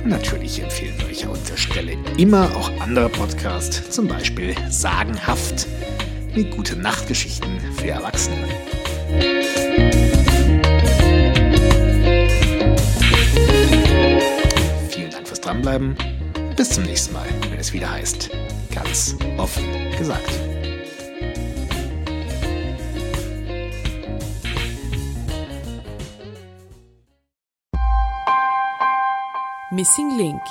[0.04, 5.68] Natürlich empfehlen wir euch an der Stelle immer auch andere Podcasts, zum Beispiel Sagenhaft
[6.36, 8.38] mit gute Nachtgeschichten für Erwachsene.
[14.90, 15.96] Vielen Dank fürs Dranbleiben.
[16.56, 18.32] Bis zum nächsten Mal, wenn es wieder heißt,
[18.74, 19.64] ganz offen
[19.98, 20.59] gesagt.
[29.72, 30.42] Missing Link